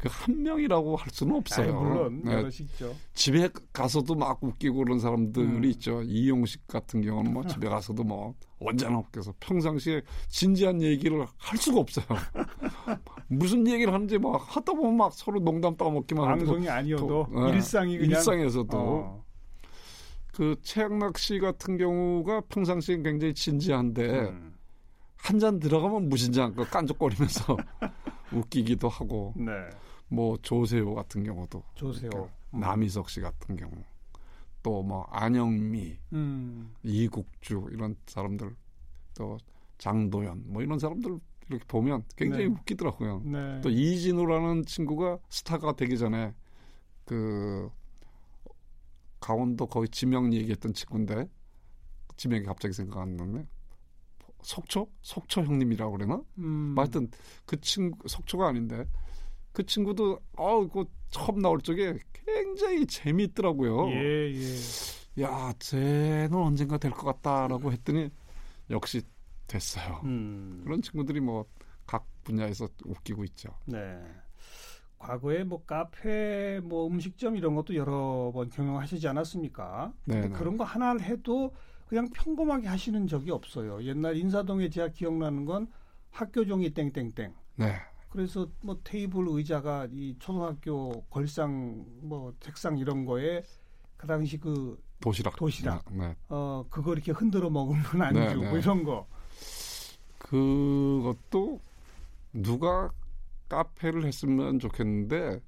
그한 0.00 0.42
명이라고 0.42 0.96
할 0.96 1.10
수는 1.10 1.36
없어요. 1.36 1.66
아이, 1.66 1.72
물론 1.72 2.22
네, 2.24 2.32
여럿이 2.32 2.56
있죠. 2.60 2.94
집에 3.12 3.48
가서도 3.72 4.14
막 4.14 4.42
웃기고 4.42 4.78
그런 4.78 4.98
사람들이 4.98 5.46
음. 5.46 5.64
있죠. 5.64 6.02
이용식 6.02 6.66
같은 6.66 7.02
경우는 7.02 7.32
뭐 7.32 7.46
집에 7.46 7.68
가서도 7.68 8.02
뭐 8.02 8.34
언제나 8.60 8.98
웃겨서 8.98 9.34
평상시에 9.40 10.02
진지한 10.28 10.80
얘기를 10.82 11.26
할 11.36 11.58
수가 11.58 11.80
없어요. 11.80 12.06
무슨 13.28 13.66
얘기를 13.66 13.92
하는지 13.92 14.18
막 14.18 14.42
하다 14.56 14.72
보면 14.72 14.96
막 14.96 15.12
서로 15.12 15.38
농담 15.40 15.76
따먹기만 15.76 16.24
하고 16.24 16.38
방송이 16.38 16.68
아니어도 16.68 17.26
또, 17.30 17.40
네. 17.46 17.50
일상이 17.50 17.98
그냥 17.98 18.10
일상에서도 18.10 18.78
어. 18.78 19.24
그 20.32 20.56
최양락 20.62 21.18
씨 21.18 21.38
같은 21.38 21.76
경우가 21.76 22.42
평상시에 22.48 23.02
굉장히 23.02 23.34
진지한데 23.34 24.30
음. 24.30 24.54
한잔 25.16 25.60
들어가면 25.60 26.08
무진장 26.08 26.54
그 26.54 26.66
깐족거리면서 26.68 27.56
웃기기도 28.32 28.88
하고 28.88 29.34
네. 29.36 29.52
뭐 30.10 30.36
조세호 30.42 30.94
같은 30.94 31.22
경우도 31.24 31.62
조세호. 31.74 32.10
그러니까 32.10 32.34
음. 32.52 32.60
남희석 32.60 33.08
씨 33.08 33.20
같은 33.20 33.56
경우 33.56 33.72
또 34.62 34.82
뭐 34.82 35.04
안영미, 35.10 35.98
음. 36.12 36.74
이국주 36.82 37.68
이런 37.72 37.96
사람들 38.06 38.54
또 39.14 39.38
장도연 39.78 40.44
뭐 40.46 40.62
이런 40.62 40.78
사람들 40.78 41.18
이렇게 41.48 41.64
보면 41.66 42.04
굉장히 42.16 42.44
네. 42.48 42.50
웃기더라고요. 42.50 43.22
네. 43.24 43.60
또 43.62 43.70
이진우라는 43.70 44.66
친구가 44.66 45.18
스타가 45.30 45.74
되기 45.74 45.96
전에 45.96 46.34
그 47.04 47.70
강원도 49.18 49.66
거기 49.66 49.88
지명 49.88 50.32
얘기했던 50.32 50.74
친구인데 50.74 51.28
지명이 52.16 52.44
갑자기 52.44 52.74
생각 52.74 53.00
안 53.00 53.16
나네. 53.16 53.46
속초? 54.42 54.88
속초 55.02 55.42
형님이라고 55.42 55.92
그러나? 55.92 56.22
음. 56.38 56.74
뭐 56.74 56.84
하여튼 56.84 57.08
그 57.46 57.60
친구 57.60 58.06
속초가 58.08 58.48
아닌데 58.48 58.86
그 59.52 59.64
친구도 59.66 60.20
어그 60.36 60.84
처음 61.10 61.40
나올 61.42 61.60
적에 61.60 61.98
굉장히 62.12 62.86
재미있더라고요. 62.86 63.88
예, 63.90 64.32
예. 64.34 65.22
야, 65.22 65.52
쟤는 65.58 66.32
언젠가 66.34 66.78
될 66.78 66.92
것 66.92 67.04
같다라고 67.06 67.72
했더니 67.72 68.10
역시 68.70 69.02
됐어요. 69.46 70.00
음. 70.04 70.60
그런 70.64 70.80
친구들이 70.82 71.20
뭐 71.20 71.44
각 71.86 72.06
분야에서 72.22 72.68
웃기고 72.84 73.24
있죠. 73.24 73.48
네. 73.66 74.00
과거에 74.98 75.42
뭐 75.42 75.64
카페, 75.64 76.60
뭐 76.62 76.86
음식점 76.86 77.34
이런 77.36 77.56
것도 77.56 77.74
여러 77.74 78.30
번 78.32 78.48
경영하시지 78.48 79.08
않았습니까? 79.08 79.92
네, 80.04 80.28
그런 80.28 80.56
거 80.56 80.62
하나를 80.62 81.02
해도 81.02 81.52
그냥 81.88 82.08
평범하게 82.10 82.68
하시는 82.68 83.08
적이 83.08 83.32
없어요. 83.32 83.82
옛날 83.82 84.16
인사동에 84.16 84.68
제가 84.68 84.88
기억나는 84.88 85.46
건 85.46 85.66
학교 86.12 86.44
종이 86.44 86.70
땡땡땡. 86.70 87.34
네. 87.56 87.74
그래서 88.10 88.48
뭐 88.62 88.78
테이블 88.82 89.26
의자가 89.28 89.88
이 89.92 90.16
초등학교 90.18 91.02
걸상 91.04 91.84
뭐 92.02 92.34
책상 92.40 92.76
이런 92.78 93.04
거에 93.04 93.42
그 93.96 94.06
당시 94.06 94.38
그 94.38 94.82
도시락. 95.00 95.36
도시락. 95.36 95.84
네. 95.92 96.14
어, 96.28 96.64
그거 96.68 96.92
이렇게 96.92 97.12
흔들어 97.12 97.48
먹으면 97.50 97.84
안주 98.02 98.20
네, 98.20 98.34
뭐 98.34 98.52
네. 98.52 98.58
이런 98.58 98.84
거. 98.84 99.06
그것도 100.18 101.60
누가 102.32 102.90
카페를 103.48 104.04
했으면 104.04 104.58
좋겠는데 104.58 105.40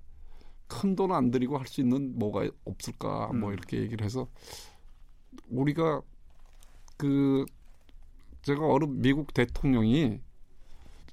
큰 0.68 0.96
돈 0.96 1.12
안 1.12 1.30
들이고 1.30 1.58
할 1.58 1.66
수 1.66 1.80
있는 1.82 2.18
뭐가 2.18 2.48
없을까 2.64 3.32
뭐 3.34 3.50
음. 3.50 3.52
이렇게 3.54 3.78
얘기를 3.78 4.04
해서 4.04 4.26
우리가 5.50 6.00
그 6.96 7.44
제가 8.42 8.64
어느 8.66 8.84
미국 8.84 9.34
대통령이 9.34 10.20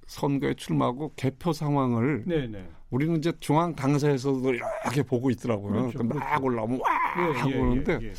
선거에 0.10 0.56
출마하고 0.56 1.14
개표 1.16 1.54
상황을 1.54 2.24
네, 2.26 2.48
네. 2.48 2.68
우리는 2.90 3.16
이제 3.18 3.32
중앙 3.40 3.76
당사에서도 3.76 4.42
이렇게 4.54 5.04
보고 5.04 5.30
있더라고요. 5.30 5.72
그렇죠, 5.72 6.00
그러니까 6.00 6.20
막 6.20 6.44
올라오면 6.44 6.80
와 6.82 6.90
예, 7.20 7.38
하고 7.38 7.50
예, 7.52 7.54
그러는데 7.54 8.00
예, 8.02 8.08
예. 8.08 8.14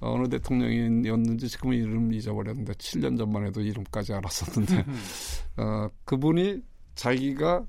어느 0.00 0.28
대통령이었는지 0.28 1.48
지금은 1.48 1.74
이름 1.74 2.12
잊어버렸는데 2.12 2.74
7년 2.74 3.16
전만 3.16 3.46
해도 3.46 3.62
이름까지 3.62 4.12
알았었는데 4.12 4.84
음. 4.86 4.94
어, 5.56 5.88
그분이 6.04 6.60
자기가 6.94 7.64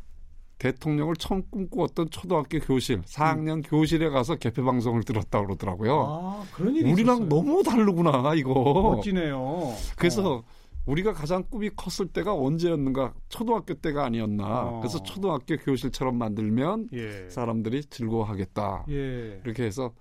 대통령을 0.59 1.15
처음 1.15 1.41
꿈꾸었던 1.49 2.09
초등학교 2.09 2.59
교실 2.59 3.01
4학년 3.03 3.63
교실에 3.65 4.09
가서 4.09 4.35
개표 4.35 4.65
방송을 4.65 5.03
들었다 5.03 5.39
고 5.39 5.45
그러더라고요. 5.45 6.05
아, 6.05 6.43
그런 6.53 6.75
일이 6.75 6.91
우리랑 6.91 7.15
있었어요. 7.15 7.29
너무 7.29 7.63
다르구나 7.63 8.33
이거. 8.35 8.95
멋지네요. 8.95 9.73
그래서 9.95 10.37
어. 10.37 10.43
우리가 10.87 11.13
가장 11.13 11.43
꿈이 11.49 11.69
컸을 11.69 12.07
때가 12.13 12.33
언제였는가 12.33 13.13
초등학교 13.29 13.73
때가 13.73 14.05
아니었나. 14.05 14.61
어. 14.61 14.79
그래서 14.79 15.03
초등학교 15.03 15.57
교실처럼 15.57 16.17
만들면 16.17 16.89
예. 16.93 17.29
사람들이 17.29 17.83
즐거워하겠다. 17.85 18.85
예. 18.89 19.41
이렇게 19.43 19.63
해서 19.63 19.93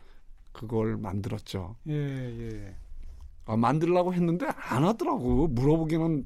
그걸 0.53 0.97
만들었죠. 0.97 1.77
예, 1.89 1.93
예. 1.95 2.77
아, 3.45 3.57
만들려고 3.57 4.15
했는데 4.15 4.47
안 4.47 4.85
하더라고. 4.85 5.49
물어보기는 5.49 6.25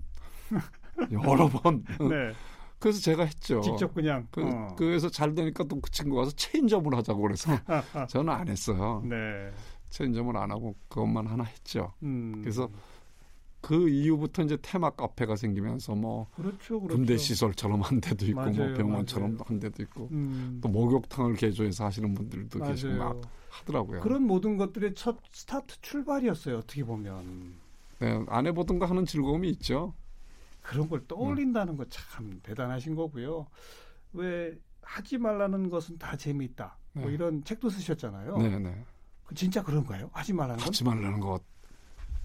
여러 1.13 1.49
번. 1.49 1.85
네. 1.99 2.33
그래서 2.79 3.01
제가 3.01 3.25
했죠. 3.25 3.61
직접 3.61 3.93
그냥 3.95 4.27
그, 4.31 4.43
어. 4.43 4.75
그 4.77 4.85
래서 4.85 5.11
잘 5.11 5.35
되니까 5.35 5.65
또 5.65 5.81
그 5.81 5.91
친구가 5.91 6.21
와서 6.21 6.33
체인점을 6.37 6.95
하자고 6.95 7.21
그래서 7.21 7.51
저는 8.09 8.33
안 8.33 8.49
했어요. 8.49 9.03
네. 9.05 9.51
체인점을 9.91 10.35
안 10.37 10.51
하고 10.51 10.75
그것만 10.89 11.27
하나 11.27 11.45
했죠. 11.45 11.93
음. 12.03 12.41
그래서 12.43 12.69
그 13.61 13.89
이후부터 13.89 14.43
이제 14.43 14.57
테마 14.63 14.91
카페가 14.91 15.37
생기면서 15.37 15.95
뭐 15.95 16.29
그렇죠, 16.35 16.81
그렇죠. 16.81 16.97
군대 16.97 17.17
시설처럼 17.17 17.83
한 17.83 18.01
데도 18.01 18.27
있고 18.27 18.41
맞아요, 18.41 18.55
뭐 18.55 18.75
병원처럼 18.75 19.33
맞아요. 19.33 19.45
한 19.47 19.61
데도 19.61 19.83
있고 19.83 20.09
음. 20.13 20.59
또 20.63 20.69
목욕탕을 20.69 21.35
개조해서 21.35 21.85
하시는 21.85 22.15
분들도 22.15 22.59
계시고 22.63 22.95
막. 22.95 23.21
하더라고요. 23.51 24.01
그런 24.01 24.23
모든 24.23 24.57
것들의 24.57 24.95
첫 24.95 25.19
스타트 25.33 25.81
출발이었어요. 25.83 26.59
어떻게 26.59 26.85
보면 26.85 27.55
네, 27.99 28.25
안 28.29 28.47
해보던 28.47 28.79
거 28.79 28.87
하는 28.87 29.05
즐거움이 29.05 29.49
있죠. 29.51 29.93
그런 30.63 30.89
걸 30.89 31.07
떠올린다는 31.07 31.77
거참 31.77 32.41
대단하신 32.43 32.95
거고요. 32.95 33.47
왜 34.13 34.57
하지 34.83 35.19
말라는 35.19 35.69
것은 35.69 35.99
다 35.99 36.17
재미있다. 36.17 36.77
뭐 36.93 37.07
네. 37.07 37.15
이런 37.15 37.45
책도 37.45 37.71
쓰셨잖아요. 37.71 38.37
네, 38.39 38.59
네. 38.59 38.85
그 39.25 39.35
진짜 39.35 39.63
그런가요? 39.63 40.11
하지 40.13 40.33
말라는 40.33 40.59
건? 40.59 40.67
하지 40.67 40.85
말라는 40.85 41.21
거 41.21 41.39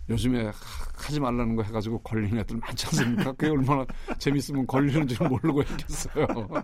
요즘에 0.10 0.46
하- 0.46 0.52
하지 0.96 1.20
말라는 1.20 1.56
거 1.56 1.64
해가지고 1.64 2.00
걸리는 2.00 2.38
애들 2.40 2.58
많지 2.58 2.86
않습니까? 2.88 3.32
그게 3.34 3.50
얼마나 3.50 3.86
재밌으면 4.20 4.68
걸리는 4.68 5.08
줄 5.08 5.28
모르고 5.28 5.64
했겠어요. 5.64 6.26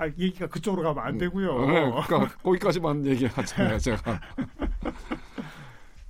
아, 0.00 0.06
얘기가 0.06 0.46
그쪽으로 0.46 0.82
가면 0.94 1.04
안 1.04 1.18
되고요. 1.18 1.66
네, 1.66 1.90
그러니까 2.06 2.28
거기까지만 2.42 3.04
얘기하잖아요, 3.06 3.78
제가. 3.80 4.20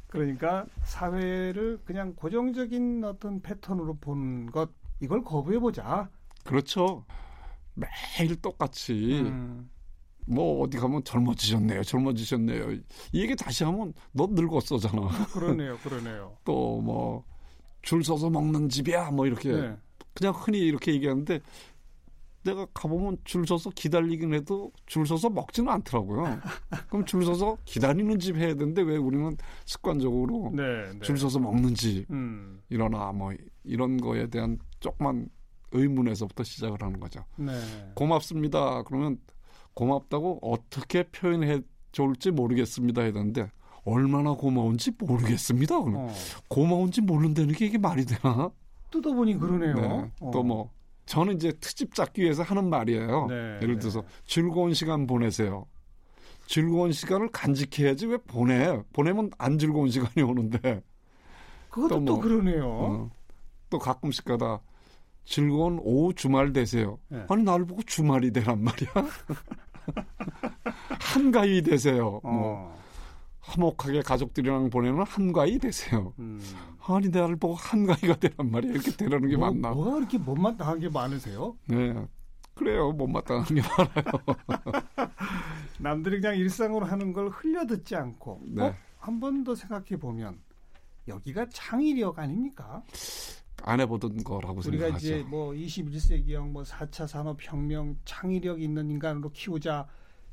그러니까 0.08 0.66
사회를 0.84 1.80
그냥 1.84 2.14
고정적인 2.14 3.04
어떤 3.04 3.40
패턴으로 3.40 3.94
보는 3.98 4.46
것 4.50 4.70
이걸 5.00 5.22
거부해 5.22 5.58
보자. 5.58 6.08
그렇죠. 6.44 7.04
매일 7.74 8.34
똑같이 8.42 9.20
음, 9.20 9.70
뭐 10.28 10.62
어디 10.62 10.76
가면 10.76 11.04
젊어지셨네요, 11.04 11.82
젊어지셨네요. 11.82 12.72
이 13.12 13.20
얘기 13.22 13.34
다시 13.36 13.64
하면 13.64 13.92
너 14.12 14.26
늙었어잖아. 14.30 15.08
그러네요, 15.32 15.76
그러네요. 15.78 16.36
또 16.44 16.80
뭐 16.80 17.38
줄 17.82 18.04
서서 18.04 18.28
먹는 18.28 18.68
집이야, 18.68 19.10
뭐 19.12 19.26
이렇게 19.26 19.52
네. 19.52 19.76
그냥 20.14 20.34
흔히 20.36 20.58
이렇게 20.58 20.92
얘기하는데 20.92 21.40
내가 22.44 22.66
가보면 22.74 23.18
줄 23.24 23.46
서서 23.46 23.70
기다리긴 23.70 24.34
해도 24.34 24.72
줄 24.86 25.06
서서 25.06 25.30
먹지는 25.30 25.72
않더라고요. 25.72 26.40
그럼 26.88 27.04
줄 27.04 27.24
서서 27.24 27.56
기다리는 27.64 28.18
집 28.18 28.36
해야 28.36 28.54
되는데 28.54 28.82
왜 28.82 28.96
우리는 28.96 29.36
습관적으로 29.64 30.52
네, 30.54 30.92
네. 30.92 31.00
줄 31.00 31.18
서서 31.18 31.38
먹는 31.38 31.74
집 31.74 32.10
음, 32.10 32.60
일어나 32.68 33.12
뭐 33.12 33.32
이런 33.64 33.96
거에 33.96 34.26
대한 34.26 34.58
조그만 34.80 35.28
의문에서부터 35.72 36.42
시작을 36.44 36.82
하는 36.82 36.98
거죠. 37.00 37.24
네. 37.36 37.52
고맙습니다. 37.94 38.82
그러면 38.84 39.18
고맙다고 39.78 40.40
어떻게 40.42 41.04
표현해 41.04 41.60
좋을지 41.92 42.32
모르겠습니다 42.32 43.02
되는데 43.02 43.48
얼마나 43.84 44.32
고마운지 44.32 44.92
모르겠습니다. 44.98 45.78
그러면 45.80 46.08
어, 46.08 46.14
고마운지 46.48 47.02
모른다는 47.02 47.54
게 47.54 47.66
이게 47.66 47.78
말이 47.78 48.04
되나? 48.04 48.50
뜯어보니 48.90 49.38
그러네요. 49.38 49.74
네. 49.74 50.10
어. 50.20 50.30
또뭐 50.32 50.70
저는 51.06 51.36
이제 51.36 51.52
트집 51.60 51.94
잡기 51.94 52.22
위해서 52.22 52.42
하는 52.42 52.68
말이에요. 52.68 53.26
네, 53.28 53.34
예를 53.62 53.78
들어서 53.78 54.02
즐거운 54.26 54.74
시간 54.74 55.06
보내세요. 55.06 55.66
즐거운 56.46 56.90
시간을 56.90 57.28
간직해야지 57.28 58.06
왜 58.06 58.16
보내? 58.16 58.82
보내면 58.92 59.30
안 59.38 59.58
즐거운 59.58 59.90
시간이 59.90 60.28
오는데 60.28 60.82
그것도 61.70 61.88
또, 61.88 62.04
또 62.04 62.12
뭐, 62.14 62.20
그러네요. 62.20 62.68
어, 62.68 63.10
또 63.70 63.78
가끔씩 63.78 64.24
가다 64.24 64.60
즐거운 65.24 65.78
오후 65.82 66.12
주말 66.14 66.52
되세요. 66.52 66.98
네. 67.08 67.24
아니 67.28 67.44
나를 67.44 67.64
보고 67.64 67.82
주말이 67.82 68.32
되란 68.32 68.64
말이야. 68.64 68.90
한가위 71.00 71.62
되세요. 71.62 72.20
뭐 72.22 72.22
어. 72.24 72.78
화목하게 73.40 74.02
가족들이랑 74.02 74.70
보내는 74.70 75.02
한가위 75.02 75.58
되세요. 75.58 76.12
음. 76.18 76.40
아니 76.86 77.08
나를 77.08 77.36
보고 77.36 77.54
한가위가 77.54 78.16
되란 78.16 78.50
말이야. 78.50 78.72
이렇게 78.72 78.90
되라는 78.92 79.28
게 79.28 79.36
뭐, 79.36 79.48
맞나? 79.50 79.70
뭐가 79.70 79.92
그렇게 79.92 80.18
못마땅한 80.18 80.80
게 80.80 80.88
많으세요? 80.88 81.56
네. 81.66 81.94
그래요. 82.54 82.92
못마땅한 82.92 83.44
게 83.46 83.62
많아요. 83.62 84.66
남들이 85.78 86.20
그냥 86.20 86.36
일상으로 86.36 86.86
하는 86.86 87.12
걸 87.12 87.28
흘려듣지 87.28 87.94
않고 87.96 88.40
네. 88.46 88.62
어? 88.64 88.74
한번 88.98 89.44
더 89.44 89.54
생각해 89.54 89.98
보면 89.98 90.38
여기가 91.06 91.46
창의력 91.50 92.18
아닙니까? 92.18 92.82
안 93.62 93.80
해보던 93.80 94.24
거라고 94.24 94.60
우리가 94.66 94.84
생각하죠. 94.84 95.06
이제 95.06 95.24
뭐 95.28 95.52
21세기형 95.52 96.50
뭐 96.50 96.62
4차 96.62 97.06
산업혁명 97.06 97.98
창의력 98.04 98.60
있는 98.62 98.90
인간으로 98.90 99.30
키우자 99.30 99.86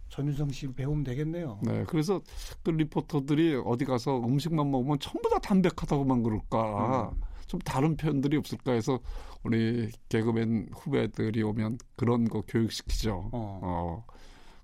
전유성 0.09 0.51
씨 0.51 0.67
배우면 0.67 1.03
되겠네요. 1.03 1.59
네, 1.63 1.83
그래서 1.87 2.21
그 2.63 2.69
리포터들이 2.69 3.61
어디 3.65 3.85
가서 3.85 4.19
음식만 4.19 4.69
먹으면 4.69 4.99
전부 4.99 5.29
다 5.29 5.39
담백하다고만 5.39 6.23
그럴까. 6.23 7.09
음. 7.09 7.21
좀 7.47 7.59
다른 7.61 7.95
표현들이 7.95 8.37
없을까 8.37 8.71
해서 8.71 8.99
우리 9.43 9.91
개그맨 10.09 10.69
후배들이 10.73 11.43
오면 11.43 11.77
그런 11.95 12.27
거 12.27 12.41
교육시키죠. 12.41 13.29
어. 13.31 13.59
어, 13.61 14.05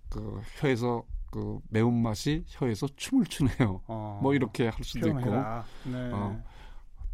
그 0.10 0.42
혀에서 0.60 1.04
그 1.32 1.60
매운맛이 1.70 2.46
혀에서 2.48 2.88
춤을 2.96 3.26
추네요. 3.26 3.82
어. 3.88 4.20
뭐 4.22 4.34
이렇게 4.34 4.68
할 4.68 4.84
수도 4.84 5.08
있고 5.08 5.20
표현해라. 5.20 5.66
네. 5.86 6.10
어. 6.12 6.44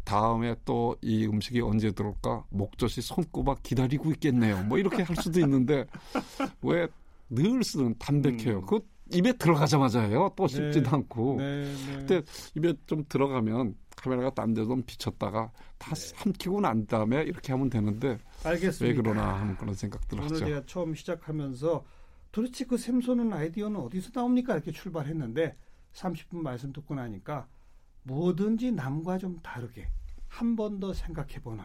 다음에 0.08 0.54
또 0.64 0.96
이 1.02 1.26
음식이 1.26 1.60
언제 1.60 1.90
들어올까 1.92 2.44
목젖이 2.50 3.02
손꼽아 3.02 3.56
기다리고 3.62 4.10
있겠네요. 4.12 4.62
뭐 4.64 4.78
이렇게 4.78 5.02
할 5.02 5.14
수도 5.16 5.38
있는데 5.40 5.86
왜 6.62 6.88
늘 7.30 7.62
쓰는 7.62 7.94
담백해요. 7.98 8.60
음. 8.60 8.66
그 8.66 8.80
입에 9.12 9.32
들어가자마자 9.34 10.00
해요. 10.02 10.32
또 10.36 10.46
씹지도 10.48 10.80
네. 10.90 10.96
않고 10.96 11.36
네, 11.38 11.64
네. 11.64 11.92
근데 11.96 12.22
입에 12.54 12.74
좀 12.86 13.04
들어가면 13.08 13.74
카메라가 13.96 14.30
딴데좀 14.30 14.82
비쳤다가 14.86 15.50
다 15.76 15.94
네. 15.94 16.00
삼키고 16.16 16.60
난 16.60 16.86
다음에 16.86 17.22
이렇게 17.22 17.52
하면 17.52 17.68
되는데 17.68 18.18
알겠습니다. 18.44 18.84
왜 18.84 18.94
그러나 18.94 19.40
하는 19.40 19.56
그런 19.56 19.74
생각들을 19.74 20.22
오늘 20.22 20.34
하죠. 20.36 20.46
제가 20.46 20.62
처음 20.66 20.94
시작하면서 20.94 21.84
도대체 22.32 22.64
그 22.64 22.76
샘솟는 22.78 23.32
아이디어는 23.32 23.78
어디서 23.80 24.10
나옵니까? 24.14 24.54
이렇게 24.54 24.72
출발했는데 24.72 25.54
30분 25.94 26.36
말씀 26.36 26.72
듣고 26.72 26.94
나니까 26.94 27.46
뭐든지 28.04 28.72
남과 28.72 29.18
좀 29.18 29.38
다르게 29.42 29.88
한 30.28 30.56
번 30.56 30.78
더 30.80 30.92
생각해보는 30.92 31.64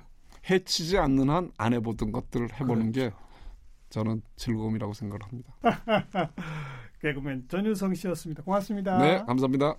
해치지 0.50 0.98
않는 0.98 1.30
한 1.30 1.52
안 1.58 1.74
해보던 1.74 2.12
것들을 2.12 2.54
해보는 2.60 2.92
게 2.92 3.10
그렇죠. 3.10 3.18
저는 3.90 4.22
즐거움이라고 4.36 4.94
생각을 4.94 5.24
합니다. 5.24 5.54
개그맨 7.02 7.48
전유성 7.50 7.94
씨였습니다. 7.94 8.44
고맙습니다. 8.44 8.98
네, 8.98 9.24
감사합니다. 9.26 9.76